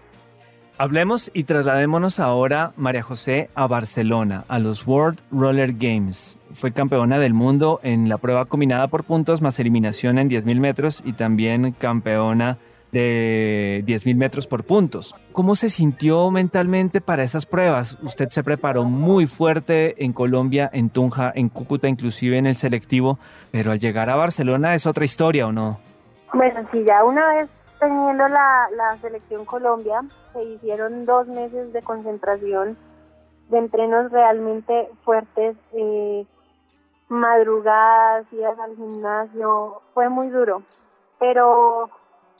Hablemos 0.79 1.31
y 1.35 1.45
trasladémonos 1.45 2.19
ahora, 2.19 2.73
María 2.77 3.03
José, 3.03 3.51
a 3.55 3.67
Barcelona, 3.67 4.45
a 4.49 4.59
los 4.59 4.87
World 4.87 5.21
Roller 5.31 5.75
Games. 5.75 6.39
Fue 6.55 6.73
campeona 6.73 7.19
del 7.19 7.35
mundo 7.35 7.79
en 7.83 8.09
la 8.09 8.17
prueba 8.19 8.47
combinada 8.47 8.89
por 8.89 9.05
puntos 9.05 9.43
más 9.43 9.61
eliminación 9.61 10.19
en 10.19 10.31
10.000 10.31 10.61
metros 10.61 11.03
y 11.05 11.13
también 11.13 11.73
campeona 11.73 12.59
de 12.91 13.85
10.000 13.87 14.17
metros 14.17 14.47
por 14.47 14.65
puntos. 14.65 15.15
¿Cómo 15.33 15.55
se 15.55 15.69
sintió 15.69 16.31
mentalmente 16.31 17.01
para 17.01 17.23
esas 17.23 17.47
pruebas? 17.47 17.99
Usted 18.03 18.31
se 18.31 18.43
preparó 18.43 18.85
muy 18.85 19.27
fuerte 19.27 20.03
en 20.05 20.13
Colombia, 20.13 20.71
en 20.73 20.91
Tunja, 20.91 21.33
en 21.35 21.49
Cúcuta, 21.49 21.89
inclusive 21.89 22.39
en 22.39 22.47
el 22.47 22.57
selectivo, 22.57 23.19
pero 23.51 23.73
al 23.73 23.79
llegar 23.79 24.11
a 24.11 24.17
Barcelona 24.17 24.75
es 24.75 24.87
otra 24.87 25.05
historia, 25.05 25.47
¿o 25.47 25.53
no? 25.53 25.81
Bueno, 26.33 26.67
sí, 26.73 26.83
ya 26.87 27.05
una 27.05 27.27
vez 27.35 27.49
teniendo 27.83 28.29
la, 28.29 28.97
selección 29.01 29.45
Colombia, 29.45 30.03
se 30.33 30.45
hicieron 30.45 31.05
dos 31.05 31.27
meses 31.27 31.73
de 31.73 31.83
concentración, 31.83 32.77
de 33.49 33.59
entrenos 33.59 34.13
realmente 34.13 34.89
fuertes, 35.05 35.57
eh, 35.73 36.25
madrugadas, 37.09 38.31
días 38.31 38.57
al 38.61 38.77
gimnasio, 38.77 39.83
fue 39.95 40.09
muy 40.09 40.29
duro. 40.29 40.63
Pero 41.19 41.91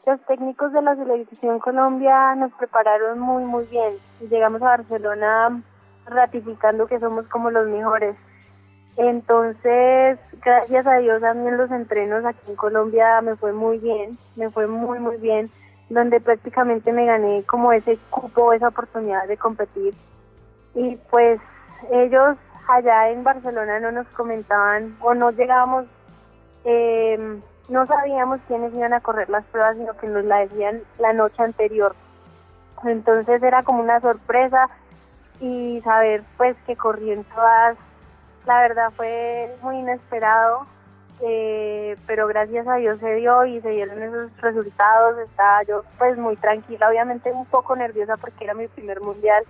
los 0.07 0.21
técnicos 0.27 0.73
de 0.73 0.83
la 0.83 0.95
selección 0.95 1.59
Colombia 1.59 2.37
nos 2.37 2.53
prepararon 2.53 3.19
muy, 3.19 3.43
muy 3.43 3.65
bien. 3.65 3.99
Llegamos 4.21 4.63
a 4.63 4.77
Barcelona 4.77 5.61
ratificando 6.07 6.87
que 6.87 7.01
somos 7.01 7.27
como 7.27 7.51
los 7.51 7.67
mejores. 7.67 8.15
Entonces, 8.97 10.19
gracias 10.45 10.87
a 10.87 10.99
Dios 10.99 11.21
también 11.21 11.57
los 11.57 11.71
entrenos 11.71 12.25
aquí 12.25 12.51
en 12.51 12.57
Colombia 12.57 13.21
me 13.23 13.37
fue 13.37 13.53
muy 13.53 13.79
bien, 13.79 14.19
me 14.37 14.51
fue 14.51 14.67
muy 14.67 14.99
muy 14.99 15.17
bien, 15.17 15.51
donde 15.89 16.21
prácticamente 16.21 16.93
me 16.93 17.07
gané 17.07 17.43
como 17.45 17.73
ese 17.73 17.99
cupo, 18.11 18.53
esa 18.53 18.69
oportunidad 18.69 19.27
de 19.27 19.37
competir. 19.37 19.95
Y 20.75 20.97
pues 21.11 21.41
ellos 21.91 22.37
allá 22.69 23.11
en 23.11 23.25
Barcelona 23.25 23.81
no 23.81 23.93
nos 23.93 24.07
comentaban 24.09 24.97
o 25.01 25.15
no 25.15 25.31
llegábamos, 25.31 25.87
eh, 26.65 27.41
no 27.69 27.87
sabíamos 27.87 28.41
quiénes 28.47 28.75
iban 28.75 28.93
a 28.93 29.01
correr 29.01 29.31
las 29.31 29.45
pruebas, 29.47 29.77
sino 29.77 29.97
que 29.97 30.07
nos 30.07 30.25
la 30.25 30.41
decían 30.41 30.83
la 30.99 31.13
noche 31.13 31.43
anterior. 31.43 31.95
Entonces 32.85 33.43
era 33.43 33.63
como 33.63 33.83
una 33.83 34.01
sorpresa 34.01 34.69
y 35.41 35.81
saber 35.83 36.23
pues 36.37 36.57
que 36.67 36.77
corrían 36.77 37.25
todas 37.25 37.77
la 38.47 38.61
verdad 38.61 38.91
fue 38.97 39.55
muy 39.63 39.79
inesperado, 39.79 40.67
eh, 41.21 41.97
pero 42.07 42.27
gracias 42.27 42.67
a 42.67 42.77
Dios 42.77 42.99
se 42.99 43.15
dio 43.17 43.45
y 43.45 43.61
se 43.61 43.71
dieron 43.71 44.03
esos 44.03 44.37
resultados. 44.41 45.19
Estaba 45.19 45.63
yo 45.63 45.85
pues 45.99 46.19
muy 46.19 46.37
tranquila, 46.37 46.89
obviamente 46.89 47.31
un 47.31 47.47
poco 47.47 47.77
nerviosa 47.77 48.17
porque 48.17 48.45
era 48.45 48.55
mi 48.55 48.67
primer 48.69 49.01
mundial, 49.01 49.45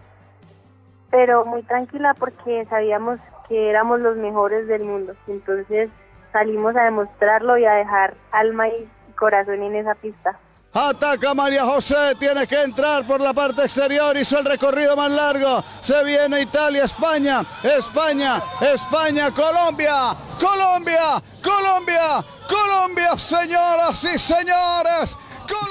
pero 1.10 1.44
muy 1.44 1.62
tranquila 1.62 2.14
porque 2.14 2.66
sabíamos 2.66 3.18
que 3.48 3.70
éramos 3.70 4.00
los 4.00 4.16
mejores 4.16 4.66
del 4.66 4.84
mundo. 4.84 5.14
Entonces 5.26 5.90
salimos 6.32 6.76
a 6.76 6.84
demostrarlo 6.84 7.56
y 7.58 7.64
a 7.64 7.72
dejar 7.72 8.14
alma 8.30 8.68
y 8.68 8.88
corazón 9.16 9.62
en 9.62 9.76
esa 9.76 9.94
pista. 9.94 10.38
Ataca 10.74 11.34
María 11.34 11.66
José, 11.66 12.14
tiene 12.18 12.46
que 12.46 12.62
entrar 12.62 13.06
por 13.06 13.20
la 13.20 13.34
parte 13.34 13.62
exterior, 13.62 14.16
hizo 14.16 14.38
el 14.38 14.46
recorrido 14.46 14.96
más 14.96 15.10
largo. 15.10 15.62
Se 15.82 16.02
viene 16.02 16.40
Italia, 16.40 16.84
España, 16.84 17.42
España, 17.62 18.40
España, 18.58 19.30
Colombia, 19.32 20.14
Colombia, 20.40 21.22
Colombia, 21.44 22.24
Colombia, 22.48 23.18
señoras 23.18 24.02
y 24.04 24.18
señores. 24.18 25.18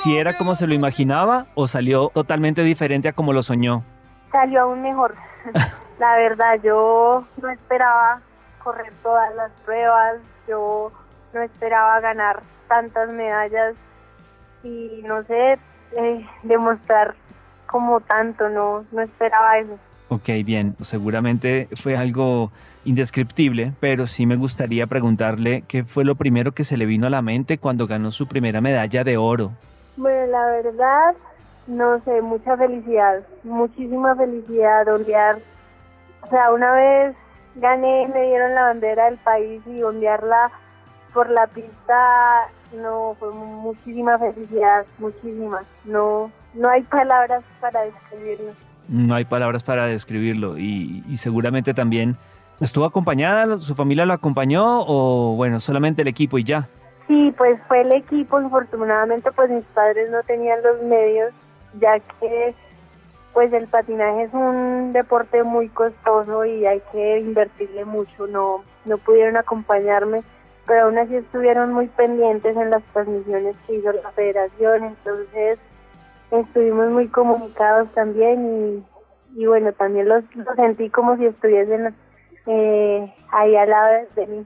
¿Si 0.03 0.15
era 0.15 0.37
como 0.37 0.53
se 0.53 0.67
lo 0.67 0.75
imaginaba 0.75 1.47
o 1.55 1.65
salió 1.65 2.11
totalmente 2.13 2.61
diferente 2.61 3.09
a 3.09 3.13
como 3.13 3.33
lo 3.33 3.41
soñó? 3.41 3.83
Salió 4.31 4.61
aún 4.61 4.83
mejor. 4.83 5.15
la 5.99 6.15
verdad, 6.15 6.59
yo 6.63 7.25
no 7.41 7.49
esperaba 7.49 8.21
correr 8.63 8.93
todas 9.01 9.33
las 9.33 9.51
pruebas, 9.65 10.17
yo 10.47 10.91
no 11.33 11.41
esperaba 11.41 11.99
ganar 12.01 12.43
tantas 12.67 13.09
medallas 13.09 13.73
y 14.63 15.01
no 15.05 15.23
sé, 15.23 15.57
eh, 15.97 16.25
demostrar 16.43 17.15
como 17.65 18.01
tanto, 18.01 18.49
no, 18.49 18.85
no 18.91 19.01
esperaba 19.01 19.57
eso. 19.57 19.77
Ok, 20.09 20.29
bien, 20.43 20.75
seguramente 20.81 21.69
fue 21.75 21.95
algo 21.95 22.51
indescriptible, 22.83 23.73
pero 23.79 24.07
sí 24.07 24.25
me 24.25 24.35
gustaría 24.35 24.85
preguntarle 24.87 25.63
qué 25.67 25.85
fue 25.85 26.03
lo 26.03 26.15
primero 26.15 26.51
que 26.51 26.65
se 26.65 26.75
le 26.75 26.85
vino 26.85 27.07
a 27.07 27.09
la 27.09 27.21
mente 27.21 27.57
cuando 27.57 27.87
ganó 27.87 28.11
su 28.11 28.27
primera 28.27 28.59
medalla 28.59 29.05
de 29.05 29.15
oro. 29.15 29.51
Bueno, 29.95 30.25
la 30.27 30.45
verdad, 30.47 31.13
no 31.67 32.01
sé, 32.03 32.21
mucha 32.21 32.57
felicidad, 32.57 33.23
muchísima 33.43 34.15
felicidad, 34.15 34.87
ondear. 34.89 35.39
O 36.23 36.27
sea, 36.27 36.51
una 36.51 36.73
vez 36.73 37.15
gané, 37.55 38.07
me 38.13 38.27
dieron 38.27 38.53
la 38.53 38.63
bandera 38.63 39.05
del 39.05 39.17
país 39.19 39.61
y 39.67 39.81
ondearla 39.81 40.51
por 41.13 41.29
la 41.29 41.47
pista 41.47 42.49
no 42.73 43.15
fue 43.19 43.31
muchísima 43.31 44.17
felicidad, 44.17 44.85
muchísima. 44.97 45.63
No, 45.85 46.31
no 46.53 46.69
hay 46.69 46.83
palabras 46.83 47.43
para 47.59 47.81
describirlo. 47.81 48.51
No 48.87 49.15
hay 49.15 49.25
palabras 49.25 49.63
para 49.63 49.85
describirlo 49.85 50.57
y, 50.57 51.03
seguramente 51.15 51.73
también 51.73 52.17
estuvo 52.59 52.85
acompañada, 52.85 53.59
su 53.61 53.73
familia 53.75 54.05
lo 54.05 54.13
acompañó 54.13 54.83
o 54.85 55.35
bueno, 55.35 55.59
solamente 55.59 56.01
el 56.01 56.07
equipo 56.07 56.37
y 56.37 56.43
ya. 56.43 56.67
Sí, 57.07 57.33
pues 57.37 57.59
fue 57.67 57.81
el 57.81 57.91
equipo, 57.91 58.41
infortunadamente 58.41 59.31
pues 59.31 59.49
mis 59.49 59.65
padres 59.65 60.09
no 60.11 60.21
tenían 60.23 60.61
los 60.61 60.81
medios, 60.83 61.33
ya 61.79 61.99
que 61.99 62.53
pues 63.33 63.51
el 63.53 63.67
patinaje 63.67 64.23
es 64.23 64.33
un 64.33 64.91
deporte 64.93 65.43
muy 65.43 65.69
costoso 65.69 66.45
y 66.45 66.65
hay 66.65 66.81
que 66.91 67.19
invertirle 67.19 67.85
mucho, 67.85 68.27
no, 68.27 68.63
no 68.85 68.97
pudieron 68.97 69.37
acompañarme 69.37 70.21
pero 70.71 70.85
aún 70.85 70.97
así 70.97 71.17
estuvieron 71.17 71.73
muy 71.73 71.87
pendientes 71.87 72.55
en 72.55 72.69
las 72.69 72.81
transmisiones 72.93 73.57
que 73.67 73.75
hizo 73.75 73.91
la 73.91 74.09
federación, 74.11 74.85
entonces 74.85 75.59
estuvimos 76.31 76.89
muy 76.91 77.09
comunicados 77.09 77.93
también 77.93 78.81
y, 79.35 79.45
bueno, 79.45 79.73
también 79.73 80.07
los, 80.07 80.23
sentí 80.55 80.89
como 80.89 81.17
si 81.17 81.25
estuviesen 81.25 81.93
eh, 82.47 83.13
ahí 83.33 83.53
al 83.57 83.69
lado 83.69 84.07
de 84.15 84.27
mí. 84.27 84.45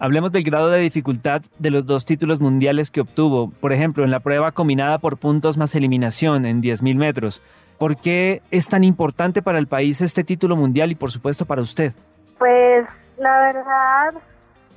Hablemos 0.00 0.32
del 0.32 0.42
grado 0.42 0.70
de 0.70 0.80
dificultad 0.80 1.42
de 1.60 1.70
los 1.70 1.86
dos 1.86 2.04
títulos 2.04 2.40
mundiales 2.40 2.90
que 2.90 3.02
obtuvo. 3.02 3.52
Por 3.60 3.72
ejemplo, 3.72 4.02
en 4.02 4.10
la 4.10 4.18
prueba 4.18 4.50
combinada 4.50 4.98
por 4.98 5.18
puntos 5.18 5.56
más 5.56 5.76
eliminación 5.76 6.46
en 6.46 6.62
10.000 6.62 6.96
metros. 6.96 7.42
¿Por 7.78 7.96
qué 7.96 8.42
es 8.50 8.68
tan 8.68 8.82
importante 8.82 9.40
para 9.40 9.60
el 9.60 9.68
país 9.68 10.00
este 10.00 10.24
título 10.24 10.56
mundial 10.56 10.90
y 10.90 10.96
por 10.96 11.12
supuesto 11.12 11.46
para 11.46 11.62
usted? 11.62 11.92
Pues 12.40 12.88
la 13.18 13.40
verdad 13.40 14.20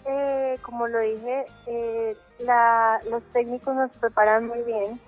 eh, 0.06 0.58
como 0.62 0.88
lo 0.88 1.00
dije, 1.00 1.46
eh, 1.68 2.18
los 3.10 3.24
técnicos 3.34 3.76
nos 3.76 3.92
preparan 3.92 4.48
muy 4.48 4.62
bien. 4.64 5.00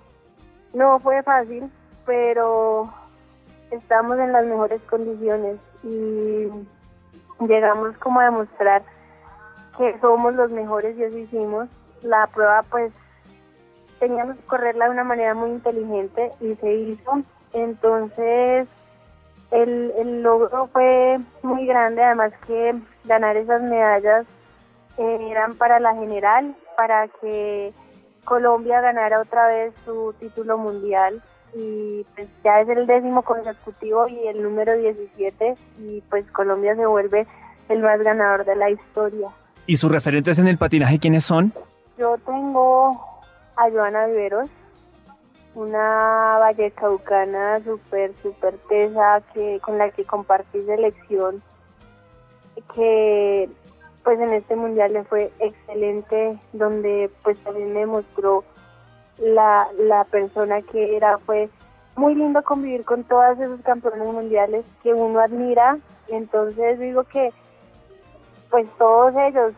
No 0.72 0.98
fue 1.00 1.22
fácil, 1.22 1.70
pero 2.04 2.92
estamos 3.70 4.18
en 4.18 4.32
las 4.32 4.44
mejores 4.46 4.80
condiciones 4.82 5.58
y 5.82 6.48
llegamos 7.40 7.96
como 7.98 8.20
a 8.20 8.24
demostrar 8.24 8.82
que 9.76 9.98
somos 10.00 10.34
los 10.34 10.50
mejores 10.50 10.96
y 10.96 11.02
eso 11.02 11.18
hicimos. 11.18 11.68
La 12.02 12.26
prueba 12.28 12.62
pues 12.70 12.92
teníamos 13.98 14.36
que 14.36 14.46
correrla 14.46 14.86
de 14.86 14.90
una 14.92 15.04
manera 15.04 15.34
muy 15.34 15.50
inteligente 15.50 16.32
y 16.40 16.54
se 16.56 16.72
hizo. 16.72 17.22
Entonces 17.52 18.68
el, 19.50 19.92
el 19.98 20.22
logro 20.22 20.68
fue 20.68 21.18
muy 21.42 21.66
grande, 21.66 22.02
además 22.02 22.32
que 22.46 22.74
ganar 23.04 23.36
esas 23.36 23.62
medallas 23.62 24.26
eran 24.98 25.56
para 25.56 25.80
la 25.80 25.94
general, 25.94 26.54
para 26.76 27.08
que 27.20 27.72
Colombia 28.24 28.80
ganara 28.80 29.20
otra 29.20 29.46
vez 29.48 29.74
su 29.84 30.14
título 30.18 30.58
mundial 30.58 31.22
y 31.54 32.04
pues 32.14 32.28
ya 32.44 32.60
es 32.60 32.68
el 32.68 32.86
décimo 32.86 33.22
consecutivo 33.22 34.08
y 34.08 34.26
el 34.26 34.42
número 34.42 34.76
17 34.76 35.56
y 35.78 36.00
pues 36.10 36.30
Colombia 36.32 36.74
se 36.76 36.86
vuelve 36.86 37.26
el 37.68 37.80
más 37.80 38.00
ganador 38.00 38.44
de 38.44 38.56
la 38.56 38.70
historia. 38.70 39.30
¿Y 39.66 39.76
sus 39.76 39.90
referentes 39.90 40.38
en 40.38 40.48
el 40.48 40.58
patinaje 40.58 40.98
quiénes 40.98 41.24
son? 41.24 41.52
Yo 41.98 42.16
tengo 42.26 43.00
a 43.56 43.70
Joana 43.70 44.06
Viveros, 44.06 44.50
una 45.54 46.38
vallecaucana 46.38 47.60
súper, 47.64 48.12
súper 48.22 48.58
tesa 48.68 49.22
que, 49.32 49.58
con 49.62 49.78
la 49.78 49.90
que 49.90 50.04
compartí 50.04 50.62
selección, 50.66 51.42
que 52.74 53.48
pues 54.06 54.20
en 54.20 54.32
este 54.34 54.54
mundial 54.54 54.92
le 54.92 55.02
fue 55.02 55.32
excelente, 55.40 56.38
donde 56.52 57.10
pues 57.24 57.36
también 57.42 57.72
me 57.72 57.86
mostró 57.86 58.44
la, 59.18 59.66
la 59.80 60.04
persona 60.04 60.62
que 60.62 60.96
era, 60.96 61.18
fue 61.18 61.50
muy 61.96 62.14
lindo 62.14 62.40
convivir 62.44 62.84
con 62.84 63.02
todos 63.02 63.36
esos 63.40 63.60
campeones 63.62 64.06
mundiales 64.06 64.64
que 64.84 64.94
uno 64.94 65.18
admira, 65.18 65.78
entonces 66.06 66.78
digo 66.78 67.02
que 67.02 67.32
pues 68.48 68.68
todos 68.78 69.12
ellos, 69.16 69.54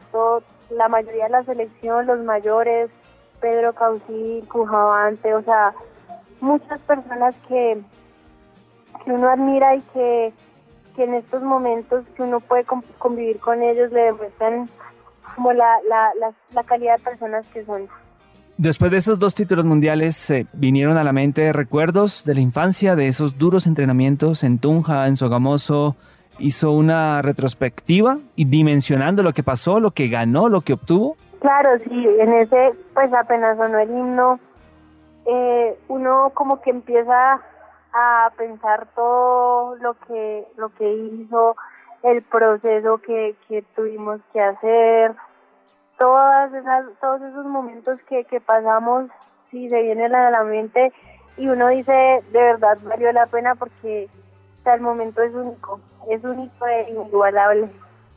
la 0.70 0.88
mayoría 0.88 1.24
de 1.24 1.30
la 1.30 1.44
selección, 1.44 2.06
los 2.06 2.20
mayores, 2.20 2.88
Pedro 3.42 3.74
Caucil, 3.74 4.48
Cujavante, 4.48 5.34
o 5.34 5.42
sea, 5.42 5.74
muchas 6.40 6.80
personas 6.80 7.34
que, 7.48 7.82
que 9.04 9.12
uno 9.12 9.28
admira 9.28 9.76
y 9.76 9.82
que, 9.92 10.32
que 10.98 11.04
en 11.04 11.14
estos 11.14 11.44
momentos 11.44 12.04
que 12.16 12.24
uno 12.24 12.40
puede 12.40 12.64
convivir 12.98 13.38
con 13.38 13.62
ellos 13.62 13.92
le 13.92 14.00
demuestran 14.00 14.68
como 15.36 15.52
la, 15.52 15.76
la, 15.88 16.10
la, 16.52 16.64
calidad 16.64 16.98
de 16.98 17.04
personas 17.04 17.46
que 17.54 17.64
son. 17.64 17.86
Después 18.56 18.90
de 18.90 18.96
esos 18.96 19.16
dos 19.20 19.36
títulos 19.36 19.64
mundiales, 19.64 20.16
¿se 20.16 20.46
vinieron 20.54 20.96
a 20.96 21.04
la 21.04 21.12
mente 21.12 21.52
recuerdos 21.52 22.24
de 22.24 22.34
la 22.34 22.40
infancia, 22.40 22.96
de 22.96 23.06
esos 23.06 23.38
duros 23.38 23.68
entrenamientos 23.68 24.42
en 24.42 24.58
Tunja, 24.58 25.06
en 25.06 25.16
Sogamoso, 25.16 25.94
hizo 26.40 26.72
una 26.72 27.22
retrospectiva 27.22 28.18
y 28.34 28.46
dimensionando 28.46 29.22
lo 29.22 29.32
que 29.32 29.44
pasó, 29.44 29.78
lo 29.78 29.92
que 29.92 30.08
ganó, 30.08 30.48
lo 30.48 30.62
que 30.62 30.72
obtuvo? 30.72 31.16
Claro, 31.40 31.78
sí, 31.84 32.08
en 32.18 32.32
ese, 32.32 32.72
pues 32.92 33.12
apenas 33.14 33.56
sonó 33.56 33.78
el 33.78 33.88
himno, 33.88 34.40
eh, 35.26 35.78
uno 35.86 36.32
como 36.34 36.60
que 36.60 36.70
empieza 36.70 37.40
a 38.00 38.30
pensar 38.36 38.86
todo 38.94 39.74
lo 39.76 39.94
que, 40.06 40.46
lo 40.56 40.68
que 40.70 40.88
hizo, 40.88 41.56
el 42.04 42.22
proceso 42.22 42.98
que, 42.98 43.34
que 43.48 43.62
tuvimos 43.74 44.20
que 44.32 44.40
hacer, 44.40 45.16
todas 45.98 46.54
esas, 46.54 46.86
todos 47.00 47.20
esos 47.22 47.44
momentos 47.46 47.98
que, 48.08 48.24
que 48.24 48.40
pasamos, 48.40 49.10
sí, 49.50 49.68
se 49.68 49.82
vienen 49.82 50.14
a 50.14 50.30
la 50.30 50.44
mente 50.44 50.92
y 51.36 51.48
uno 51.48 51.68
dice, 51.68 51.92
de 51.92 52.40
verdad 52.40 52.78
valió 52.82 53.10
la 53.12 53.26
pena 53.26 53.56
porque 53.56 54.08
el 54.64 54.80
momento 54.80 55.22
es 55.22 55.34
único, 55.34 55.80
es 56.08 56.22
único 56.22 56.66
e 56.66 56.90
inigualable. 56.90 57.68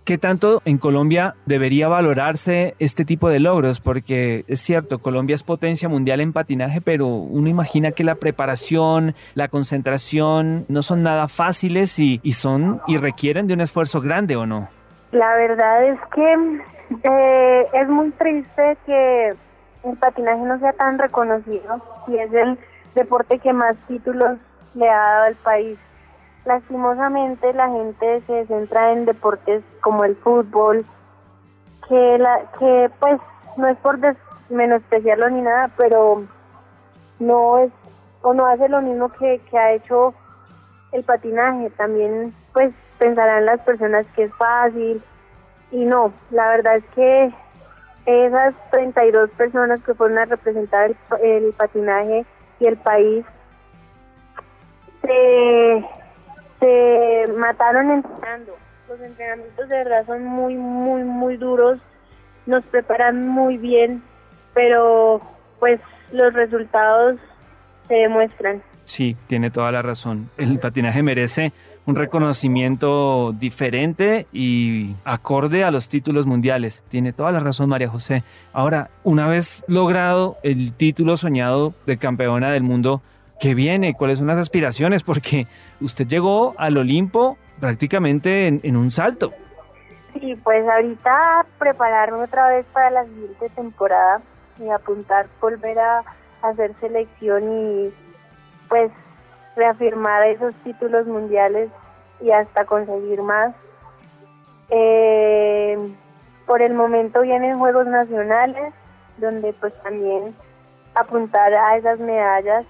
¿Qué 0.04 0.18
tanto 0.18 0.64
en 0.66 0.80
Colombia 0.80 1.36
debería 1.46 1.88
valorarse 1.88 2.74
este 2.80 3.06
tipo 3.06 3.30
de 3.30 3.40
logros? 3.40 3.80
Porque 3.80 4.44
es 4.48 4.60
cierto, 4.60 4.98
Colombia 4.98 5.36
es 5.36 5.44
potencia 5.44 5.88
mundial 5.90 6.22
en 6.22 6.34
patinaje, 6.34 6.82
pero 6.82 7.06
uno 7.06 7.48
imagina 7.48 7.92
que 7.92 8.04
la 8.04 8.16
preparación, 8.16 9.14
la 9.36 9.48
concentración 9.48 10.66
no 10.70 10.82
son 10.82 11.04
nada 11.04 11.28
fáciles 11.28 12.00
y, 12.00 12.20
son 12.32 12.82
y 12.88 12.98
requieren 12.98 13.46
de 13.46 13.54
un 13.54 13.62
esfuerzo 13.62 14.02
grande, 14.02 14.36
¿o 14.36 14.48
no? 14.48 14.70
La 15.12 15.36
verdad 15.36 15.84
es 15.86 16.00
que 16.16 16.62
eh, 17.04 17.68
es 17.72 17.88
muy 17.88 18.10
triste 18.12 18.78
que 18.88 19.30
el 19.84 19.98
patinaje 19.98 20.42
no 20.42 20.58
sea 20.60 20.74
tan 20.74 20.98
reconocido 20.98 21.80
y 22.08 22.18
es 22.18 22.34
el 22.34 22.58
deporte 22.96 23.38
que 23.38 23.54
más 23.54 23.78
títulos 23.88 24.40
le 24.74 24.90
ha 24.90 24.98
dado 24.98 25.24
al 25.26 25.36
país 25.36 25.78
lastimosamente 26.46 27.54
la 27.54 27.70
gente 27.70 28.22
se 28.22 28.46
centra 28.48 28.92
en 28.92 29.06
deportes 29.06 29.64
como 29.82 30.04
el 30.04 30.16
fútbol, 30.16 30.86
que, 31.88 32.18
la, 32.18 32.42
que 32.58 32.90
pues 33.00 33.20
no 33.58 33.68
es 33.68 33.78
por 33.78 34.00
menospreciarlo 34.50 35.30
ni 35.30 35.42
nada, 35.42 35.70
pero 35.78 36.24
no 37.20 37.60
es 37.60 37.72
o 38.24 38.34
no 38.34 38.46
hace 38.46 38.70
lo 38.70 38.82
mismo 38.82 39.10
que, 39.10 39.42
ha 39.54 39.74
hecho 39.74 40.14
el 40.92 41.04
patinaje. 41.04 41.70
También 41.72 42.34
pues 42.54 42.74
pensarán 42.98 43.46
las 43.46 43.60
personas 43.62 44.06
que 44.16 44.24
es 44.24 44.34
fácil 44.36 45.02
y 45.72 45.86
no, 45.86 46.12
la 46.32 46.50
verdad 46.50 46.78
es 46.78 46.86
que 46.96 47.34
esas 48.06 48.56
32 48.72 49.30
personas 49.32 49.82
que 49.84 49.94
fueron 49.94 50.18
a 50.18 50.26
representar 50.26 50.92
el, 50.92 50.98
el 51.24 51.54
patinaje 51.54 52.26
y 52.60 52.66
el 52.66 52.78
país 52.78 53.26
se 55.02 55.86
se 56.62 57.26
mataron 57.38 57.92
entrenando. 57.92 58.56
Los 58.88 59.02
entrenamientos 59.02 59.68
de 59.68 59.76
verdad 59.76 60.06
son 60.06 60.24
muy, 60.24 60.56
muy, 60.56 61.04
muy 61.04 61.36
duros, 61.36 61.80
nos 62.46 62.64
preparan 62.66 63.28
muy 63.28 63.58
bien, 63.58 64.02
pero 64.54 65.22
pues 65.60 65.82
los 66.12 66.34
resultados 66.34 67.18
se 67.88 67.96
demuestran. 67.96 68.62
Sí, 68.86 69.16
tiene 69.28 69.52
toda 69.52 69.72
la 69.72 69.82
razón. 69.82 70.30
El 70.38 70.60
patinaje 70.60 71.04
merece 71.04 71.52
un 71.86 71.96
reconocimiento 71.96 73.34
diferente 73.38 74.28
y 74.32 74.94
acorde 75.04 75.64
a 75.64 75.72
los 75.72 75.88
títulos 75.88 76.26
mundiales. 76.26 76.84
Tiene 76.90 77.14
toda 77.14 77.32
la 77.32 77.40
razón 77.40 77.70
María 77.70 77.88
José. 77.88 78.24
Ahora, 78.54 78.90
una 79.04 79.28
vez 79.28 79.64
logrado 79.68 80.38
el 80.44 80.74
título 80.74 81.18
soñado 81.18 81.74
de 81.86 81.98
campeona 81.98 82.52
del 82.52 82.64
mundo, 82.64 83.02
¿Qué 83.42 83.56
viene? 83.56 83.96
¿Cuáles 83.96 84.20
son 84.20 84.28
las 84.28 84.38
aspiraciones? 84.38 85.02
Porque 85.02 85.48
usted 85.82 86.06
llegó 86.06 86.54
al 86.60 86.78
Olimpo 86.78 87.40
prácticamente 87.60 88.46
en, 88.46 88.76
un 88.76 88.92
salto. 88.92 89.34
Sí, 90.14 90.36
pues 90.44 90.64
ahorita 90.70 91.48
prepararme 91.58 92.20
otra 92.20 92.50
vez 92.50 92.68
para 92.72 92.92
la 92.92 93.04
siguiente 93.06 93.50
temporada 93.50 94.22
y 94.60 94.70
apuntar, 94.70 95.26
volver 95.42 95.80
a 95.80 96.04
hacer 96.44 96.76
selección 96.80 97.44
y 97.52 97.94
pues 98.70 98.92
reafirmar 99.56 100.28
esos 100.28 100.54
títulos 100.64 101.08
mundiales 101.08 101.72
y 102.22 102.30
hasta 102.30 102.66
conseguir 102.66 103.24
más. 103.24 103.56
Eh, 104.70 105.80
por 106.46 106.62
el 106.62 106.76
momento 106.76 107.22
vienen 107.22 107.58
Juegos 107.58 107.88
Nacionales, 107.88 108.72
donde 109.18 109.52
pues 109.54 109.74
también 109.82 110.36
apuntar 110.94 111.52
a 111.56 111.78
esas 111.78 112.00
medallas 112.00 112.68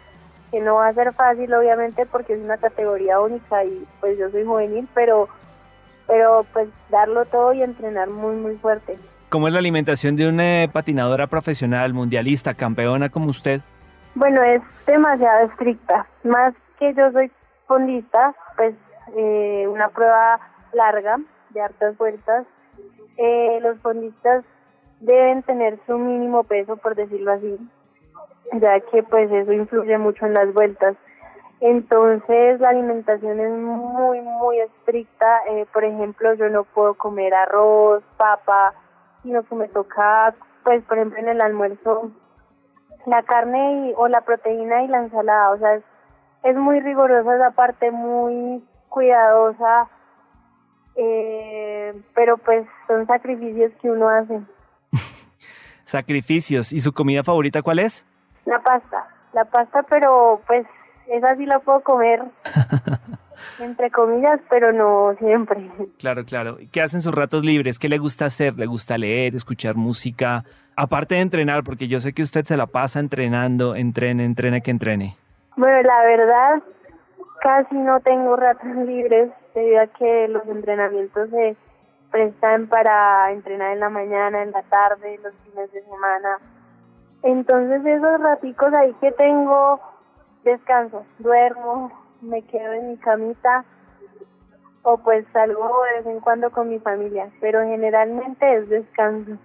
que 0.52 0.60
no 0.60 0.76
va 0.76 0.90
a 0.90 0.94
ser 0.94 1.14
fácil 1.14 1.54
obviamente 1.54 2.06
porque 2.06 2.34
es 2.34 2.40
una 2.40 2.58
categoría 2.58 3.20
única 3.20 3.64
y 3.64 3.88
pues 4.00 4.18
yo 4.20 4.30
soy 4.30 4.44
juvenil, 4.46 4.88
pero 4.94 5.30
pero 6.08 6.46
pues 6.52 6.68
darlo 6.90 7.26
todo 7.26 7.54
y 7.54 7.64
entrenar 7.64 8.10
muy 8.10 8.36
muy 8.36 8.58
fuerte. 8.58 8.98
¿Cómo 9.30 9.48
es 9.48 9.54
la 9.54 9.60
alimentación 9.60 10.18
de 10.18 10.28
una 10.28 10.70
patinadora 10.72 11.28
profesional, 11.28 11.94
mundialista, 11.94 12.54
campeona 12.54 13.08
como 13.08 13.28
usted? 13.28 13.62
Bueno, 14.14 14.44
es 14.44 14.62
demasiado 14.86 15.48
estricta. 15.48 16.06
Más 16.24 16.54
que 16.78 16.94
yo 16.94 17.10
soy 17.14 17.32
fondista, 17.66 18.36
pues 18.58 18.76
eh, 19.16 19.66
una 19.70 19.88
prueba 19.88 20.38
larga 20.74 21.18
de 21.52 21.62
hartas 21.62 21.98
vueltas. 21.98 22.46
Eh, 23.18 23.60
los 23.62 23.80
fondistas 23.80 24.44
deben 25.00 25.44
tener 25.44 25.80
su 25.88 25.98
mínimo 25.98 26.44
peso, 26.44 26.76
por 26.76 26.96
decirlo 26.96 27.32
así, 27.32 27.58
ya 28.54 28.80
que 28.80 29.04
pues 29.04 29.32
eso 29.32 29.54
influye 29.54 29.98
mucho 29.98 30.26
en 30.26 30.34
las 30.34 30.54
vueltas. 30.54 30.96
Entonces 31.62 32.60
la 32.60 32.70
alimentación 32.70 33.40
es 33.40 33.52
muy, 33.52 34.20
muy 34.22 34.60
estricta. 34.60 35.42
Eh, 35.50 35.66
por 35.72 35.84
ejemplo, 35.84 36.34
yo 36.34 36.50
no 36.50 36.64
puedo 36.64 36.96
comer 36.96 37.34
arroz, 37.34 38.04
papa, 38.18 38.74
sino 39.22 39.44
que 39.44 39.56
me 39.56 39.68
toca, 39.68 40.34
pues 40.64 40.84
por 40.86 40.98
ejemplo 40.98 41.20
en 41.20 41.30
el 41.30 41.42
almuerzo, 41.42 42.12
la 43.06 43.24
carne 43.24 43.90
y, 43.90 43.94
o 43.96 44.08
la 44.08 44.22
proteína 44.22 44.84
y 44.84 44.88
la 44.88 45.04
ensalada. 45.04 45.52
O 45.52 45.58
sea, 45.60 45.80
es, 46.44 46.56
muy 46.56 46.80
rigurosa 46.80 47.36
esa 47.36 47.52
parte, 47.52 47.92
muy 47.92 48.64
cuidadosa, 48.90 49.88
eh, 50.96 51.94
pero 52.16 52.38
pues 52.38 52.66
son 52.88 53.06
sacrificios 53.06 53.72
que 53.82 53.90
uno 53.92 54.10
hace. 54.10 54.42
sacrificios. 55.84 56.74
¿Y 56.74 56.80
su 56.80 56.92
comida 56.92 57.24
favorita 57.24 57.62
cuál 57.62 57.80
es? 57.80 58.08
La 58.46 58.60
pasta, 58.60 59.08
la 59.34 59.46
pasta, 59.46 59.84
pero 59.84 60.42
pues 60.48 60.66
esa 61.08 61.36
sí 61.36 61.46
la 61.46 61.60
puedo 61.60 61.82
comer, 61.82 62.24
entre 63.60 63.92
comillas, 63.92 64.40
pero 64.50 64.72
no 64.72 65.16
siempre. 65.20 65.70
Claro, 66.00 66.24
claro. 66.26 66.58
¿Qué 66.72 66.82
hacen 66.82 67.02
sus 67.02 67.14
ratos 67.14 67.44
libres? 67.44 67.80
¿Qué 67.80 67.90
le 67.90 67.98
gusta 67.98 68.26
hacer? 68.26 68.58
¿Le 68.58 68.66
gusta 68.66 68.98
leer, 68.98 69.36
escuchar 69.36 69.76
música? 69.76 70.44
Aparte 70.76 71.16
de 71.16 71.22
entrenar, 71.22 71.64
porque 71.64 71.88
yo 71.88 72.00
sé 72.00 72.14
que 72.14 72.22
usted 72.22 72.46
se 72.46 72.58
la 72.58 72.68
pasa 72.68 73.00
entrenando, 73.00 73.76
entrene, 73.76 74.26
entrene, 74.26 74.62
que 74.62 74.72
entrene. 74.72 75.18
Bueno, 75.58 75.82
la 75.82 76.02
verdad, 76.04 76.64
casi 77.42 77.76
no 77.76 78.00
tengo 78.00 78.36
ratos 78.36 78.76
libres 78.86 79.30
debido 79.54 79.82
a 79.82 79.88
que 79.88 80.28
los 80.30 80.46
entrenamientos 80.48 81.30
se 81.30 81.56
prestan 82.10 82.68
para 82.68 83.32
entrenar 83.32 83.74
en 83.74 83.80
la 83.80 83.90
mañana, 83.90 84.44
en 84.44 84.52
la 84.52 84.64
tarde, 84.64 85.20
los 85.24 85.34
fines 85.44 85.72
de 85.72 85.82
semana 85.84 86.38
entonces 87.24 87.86
esos 87.86 88.20
raticos 88.20 88.74
ahí 88.74 88.94
que 89.00 89.12
tengo, 89.12 89.80
descanso, 90.44 91.06
duermo, 91.20 91.92
me 92.22 92.42
quedo 92.44 92.74
en 92.74 92.90
mi 92.92 92.98
camita 92.98 93.66
o 94.84 94.98
pues 94.98 95.26
salgo 95.32 95.70
de 95.92 95.98
vez 95.98 96.06
en 96.08 96.20
cuando 96.20 96.50
con 96.50 96.70
mi 96.70 96.80
familia, 96.80 97.30
pero 97.40 97.62
generalmente 97.62 98.56
es 98.56 98.70
descanso. 98.70 99.38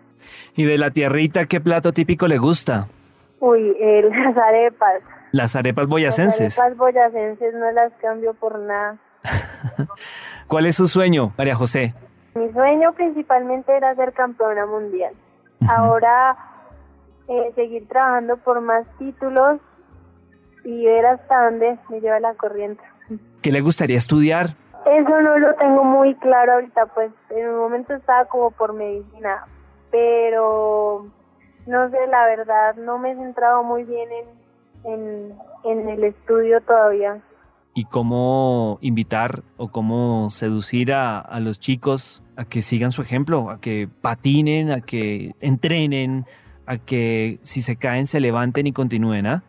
¿Y 0.55 0.65
de 0.65 0.79
la 0.79 0.91
tierrita 0.91 1.47
qué 1.47 1.61
plato 1.61 1.93
típico 1.93 2.27
le 2.27 2.39
gusta? 2.39 2.87
Uy, 3.41 3.77
eh, 3.79 4.03
las 4.11 4.37
arepas. 4.37 5.03
Las 5.33 5.57
arepas 5.57 5.87
boyacenses. 5.87 6.57
Las 6.57 6.59
arepas 6.59 6.79
boyacenses 6.79 7.55
no 7.55 7.71
las 7.73 7.93
cambio 8.01 8.33
por 8.35 8.59
nada. 8.59 8.97
¿Cuál 10.47 10.67
es 10.67 10.77
su 10.77 10.89
sueño, 10.89 11.33
María 11.37 11.55
José? 11.55 11.95
Mi 12.35 12.51
sueño 12.53 12.93
principalmente 12.93 13.77
era 13.77 13.95
ser 13.95 14.12
campeona 14.12 14.67
mundial. 14.67 15.12
Ahora 15.69 16.37
eh, 17.29 17.53
seguir 17.55 17.89
trabajando 17.89 18.37
por 18.37 18.61
más 18.61 18.87
títulos 18.99 19.61
y 20.65 20.85
ver 20.85 21.07
hasta 21.07 21.45
dónde 21.45 21.79
me 21.89 22.01
lleva 22.01 22.21
la 22.21 22.35
corriente. 22.35 22.83
¿Qué 23.43 23.53
le 23.53 23.61
gustaría 23.61 23.97
estudiar? 23.97 24.57
Eso 24.85 25.21
no 25.21 25.39
lo 25.39 25.55
tengo 25.57 25.85
muy 25.85 26.15
claro 26.17 26.55
ahorita, 26.55 26.87
pues 26.87 27.11
en 27.31 27.49
un 27.49 27.59
momento 27.59 27.95
estaba 27.95 28.25
como 28.27 28.51
por 28.53 28.73
medicina, 28.73 29.47
pero 29.91 31.07
no 31.67 31.91
sé, 31.91 31.97
la 32.09 32.25
verdad, 32.27 32.77
no 32.77 32.99
me 32.99 33.12
he 33.12 33.17
centrado 33.17 33.65
muy 33.65 33.83
bien 33.83 34.09
en, 34.85 34.93
en, 34.93 35.35
en 35.65 35.89
el 35.89 36.05
estudio 36.05 36.61
todavía. 36.61 37.21
¿Y 37.75 37.85
cómo 37.85 38.79
invitar 38.81 39.43
o 39.57 39.69
cómo 39.69 40.31
seducir 40.31 40.93
a, 40.93 41.19
a 41.19 41.41
los 41.41 41.59
chicos 41.59 42.23
a 42.37 42.45
que 42.45 42.62
sigan 42.62 42.91
su 42.91 43.03
ejemplo, 43.03 43.51
a 43.51 43.61
que 43.61 43.89
patinen, 44.01 44.71
a 44.71 44.81
que 44.81 45.35
entrenen, 45.41 46.27
a 46.66 46.79
que 46.79 47.38
si 47.42 47.62
se 47.62 47.76
caen 47.76 48.07
se 48.07 48.20
levanten 48.20 48.66
y 48.66 48.72
continúen? 48.72 49.26
¿ah? 49.26 49.42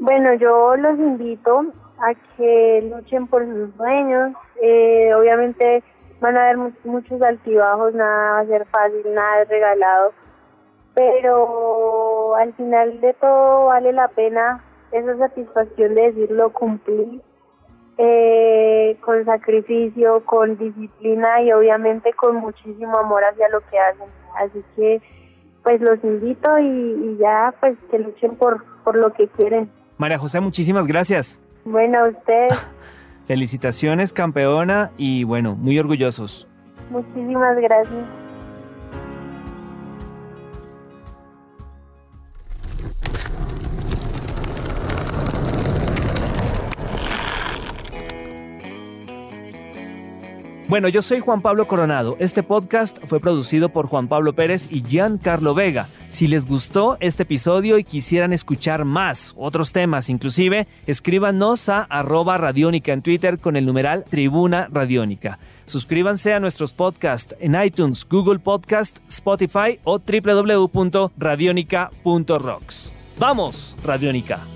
Bueno, 0.00 0.34
yo 0.34 0.76
los 0.76 0.98
invito 0.98 1.66
a 1.98 2.14
que 2.36 2.90
luchen 2.90 3.26
por 3.26 3.44
sus 3.46 3.74
sueños. 3.76 4.32
Eh, 4.62 5.14
obviamente 5.14 5.82
van 6.20 6.36
a 6.36 6.42
haber 6.42 6.72
muchos 6.84 7.20
altibajos, 7.22 7.94
nada 7.94 8.32
va 8.32 8.40
a 8.40 8.46
ser 8.46 8.66
fácil, 8.66 9.02
nada 9.14 9.42
es 9.42 9.48
regalado, 9.48 10.12
pero 10.94 12.34
al 12.36 12.52
final 12.54 13.00
de 13.00 13.12
todo 13.14 13.66
vale 13.66 13.92
la 13.92 14.08
pena 14.08 14.64
esa 14.92 15.16
satisfacción 15.18 15.94
de 15.94 16.12
decirlo 16.12 16.52
cumplir 16.52 17.20
eh, 17.98 18.96
con 19.00 19.24
sacrificio, 19.24 20.24
con 20.24 20.56
disciplina 20.58 21.42
y 21.42 21.52
obviamente 21.52 22.12
con 22.12 22.36
muchísimo 22.36 22.98
amor 22.98 23.24
hacia 23.24 23.48
lo 23.48 23.60
que 23.60 23.78
hacen. 23.78 24.08
Así 24.38 24.64
que 24.74 25.00
pues 25.66 25.80
los 25.80 25.98
invito 26.04 26.60
y, 26.60 26.64
y 26.64 27.16
ya 27.18 27.52
pues 27.58 27.76
que 27.90 27.98
luchen 27.98 28.36
por, 28.36 28.64
por 28.84 28.96
lo 28.96 29.12
que 29.12 29.26
quieren. 29.26 29.68
María 29.98 30.16
José, 30.16 30.40
muchísimas 30.40 30.86
gracias. 30.86 31.40
Bueno, 31.64 32.04
a 32.04 32.08
usted. 32.08 32.48
Felicitaciones, 33.26 34.12
campeona, 34.12 34.92
y 34.96 35.24
bueno, 35.24 35.56
muy 35.56 35.76
orgullosos. 35.80 36.46
Muchísimas 36.88 37.56
gracias. 37.56 38.04
Bueno, 50.68 50.88
yo 50.88 51.00
soy 51.00 51.20
Juan 51.20 51.42
Pablo 51.42 51.68
Coronado. 51.68 52.16
Este 52.18 52.42
podcast 52.42 52.98
fue 53.06 53.20
producido 53.20 53.68
por 53.68 53.86
Juan 53.86 54.08
Pablo 54.08 54.32
Pérez 54.32 54.66
y 54.68 54.82
Giancarlo 54.82 55.54
Vega. 55.54 55.86
Si 56.08 56.26
les 56.26 56.44
gustó 56.44 56.96
este 56.98 57.22
episodio 57.22 57.78
y 57.78 57.84
quisieran 57.84 58.32
escuchar 58.32 58.84
más, 58.84 59.32
otros 59.36 59.70
temas 59.70 60.10
inclusive, 60.10 60.66
escríbanos 60.88 61.68
a 61.68 61.82
arroba 61.82 62.36
radiónica 62.36 62.92
en 62.92 63.02
Twitter 63.02 63.38
con 63.38 63.54
el 63.54 63.64
numeral 63.64 64.04
Tribuna 64.10 64.66
Radiónica. 64.68 65.38
Suscríbanse 65.66 66.34
a 66.34 66.40
nuestros 66.40 66.72
podcasts 66.72 67.36
en 67.38 67.54
iTunes, 67.62 68.04
Google 68.08 68.40
Podcast, 68.40 68.98
Spotify 69.06 69.78
o 69.84 70.00
www.radionica.rocks. 70.00 72.92
¡Vamos, 73.18 73.76
Radiónica! 73.84 74.55